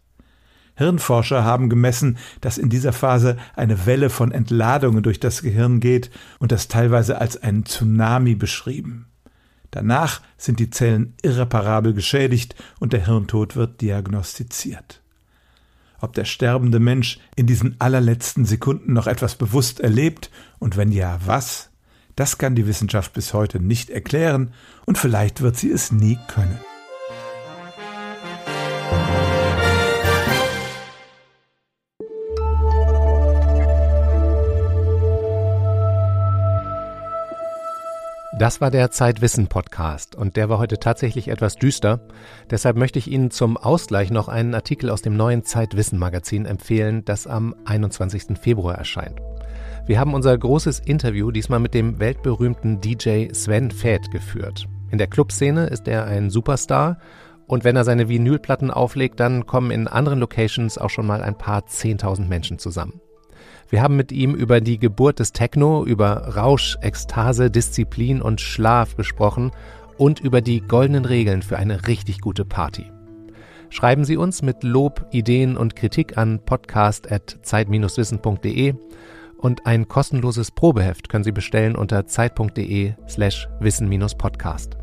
Hirnforscher 0.75 1.45
haben 1.45 1.69
gemessen, 1.69 2.17
dass 2.41 2.57
in 2.57 2.69
dieser 2.69 2.91
Phase 2.91 3.37
eine 3.55 3.85
Welle 3.85 4.09
von 4.09 4.33
Entladungen 4.33 5.01
durch 5.01 5.21
das 5.21 5.43
Gehirn 5.43 5.79
geht 5.79 6.11
und 6.39 6.51
das 6.51 6.67
teilweise 6.67 7.21
als 7.21 7.41
einen 7.41 7.63
Tsunami 7.63 8.35
beschrieben. 8.35 9.08
Danach 9.71 10.21
sind 10.37 10.59
die 10.59 10.69
Zellen 10.69 11.13
irreparabel 11.21 11.93
geschädigt 11.93 12.55
und 12.79 12.93
der 12.93 13.05
Hirntod 13.05 13.55
wird 13.55 13.81
diagnostiziert. 13.81 15.01
Ob 16.01 16.13
der 16.13 16.25
sterbende 16.25 16.79
Mensch 16.79 17.19
in 17.35 17.45
diesen 17.45 17.75
allerletzten 17.79 18.45
Sekunden 18.45 18.93
noch 18.93 19.07
etwas 19.07 19.35
bewusst 19.35 19.79
erlebt 19.79 20.31
und 20.57 20.77
wenn 20.77 20.91
ja, 20.91 21.19
was? 21.25 21.69
Das 22.15 22.37
kann 22.37 22.55
die 22.55 22.67
Wissenschaft 22.67 23.13
bis 23.13 23.33
heute 23.33 23.59
nicht 23.59 23.89
erklären 23.89 24.53
und 24.85 24.97
vielleicht 24.97 25.41
wird 25.41 25.57
sie 25.57 25.71
es 25.71 25.91
nie 25.91 26.17
können. 26.27 26.59
Das 38.39 38.61
war 38.61 38.71
der 38.71 38.89
Zeitwissen 38.89 39.47
Podcast 39.47 40.15
und 40.15 40.37
der 40.37 40.47
war 40.47 40.59
heute 40.59 40.79
tatsächlich 40.79 41.27
etwas 41.27 41.57
düster. 41.57 42.07
Deshalb 42.49 42.77
möchte 42.77 42.97
ich 42.97 43.11
Ihnen 43.11 43.31
zum 43.31 43.57
Ausgleich 43.57 44.11
noch 44.11 44.29
einen 44.29 44.55
Artikel 44.55 44.91
aus 44.91 45.01
dem 45.01 45.17
neuen 45.17 45.43
Zeitwissen 45.43 45.99
Magazin 45.99 46.45
empfehlen, 46.45 47.03
das 47.03 47.27
am 47.27 47.53
21. 47.65 48.39
Februar 48.39 48.75
erscheint. 48.75 49.19
Wir 49.87 49.99
haben 49.99 50.13
unser 50.13 50.37
großes 50.37 50.79
Interview 50.79 51.31
diesmal 51.31 51.59
mit 51.59 51.73
dem 51.73 51.99
weltberühmten 51.99 52.79
DJ 52.79 53.27
Sven 53.33 53.71
Feth 53.71 54.09
geführt. 54.09 54.69
In 54.89 54.99
der 54.99 55.07
Clubszene 55.07 55.67
ist 55.67 55.89
er 55.89 56.05
ein 56.05 56.29
Superstar 56.29 56.97
und 57.45 57.65
wenn 57.65 57.75
er 57.75 57.83
seine 57.83 58.07
Vinylplatten 58.07 58.71
auflegt, 58.71 59.19
dann 59.19 59.47
kommen 59.47 59.69
in 59.69 59.89
anderen 59.89 60.19
Locations 60.19 60.77
auch 60.77 60.89
schon 60.89 61.05
mal 61.05 61.21
ein 61.21 61.37
paar 61.37 61.63
10.000 61.63 62.29
Menschen 62.29 62.57
zusammen. 62.57 63.01
Wir 63.69 63.83
haben 63.83 63.95
mit 63.95 64.11
ihm 64.11 64.33
über 64.33 64.61
die 64.61 64.79
Geburt 64.79 65.19
des 65.19 65.31
Techno, 65.31 65.85
über 65.85 66.35
Rausch, 66.35 66.75
Ekstase, 66.81 67.51
Disziplin 67.51 68.19
und 68.21 68.41
Schlaf 68.41 68.95
gesprochen 68.95 69.51
und 69.97 70.19
über 70.19 70.41
die 70.41 70.61
goldenen 70.61 71.05
Regeln 71.05 71.43
für 71.43 71.57
eine 71.57 71.87
richtig 71.87 72.21
gute 72.21 72.45
Party. 72.45 72.85
Schreiben 73.69 74.05
Sie 74.05 74.17
uns 74.17 74.41
mit 74.41 74.63
Lob, 74.63 75.05
Ideen 75.11 75.55
und 75.55 75.75
Kritik 75.75 76.17
an 76.17 76.39
podcast.zeit-wissen.de 76.43 78.73
und 79.37 79.67
ein 79.67 79.87
kostenloses 79.87 80.49
Probeheft 80.51 81.09
können 81.09 81.23
Sie 81.23 81.31
bestellen 81.31 81.75
unter 81.75 82.07
zeit.de 82.07 82.93
slash 83.07 83.47
wissen-podcast. 83.59 84.77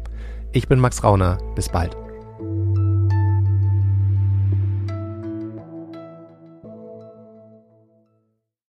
Ich 0.52 0.68
bin 0.68 0.78
Max 0.78 1.02
Rauner. 1.02 1.38
Bis 1.56 1.68
bald. 1.68 2.05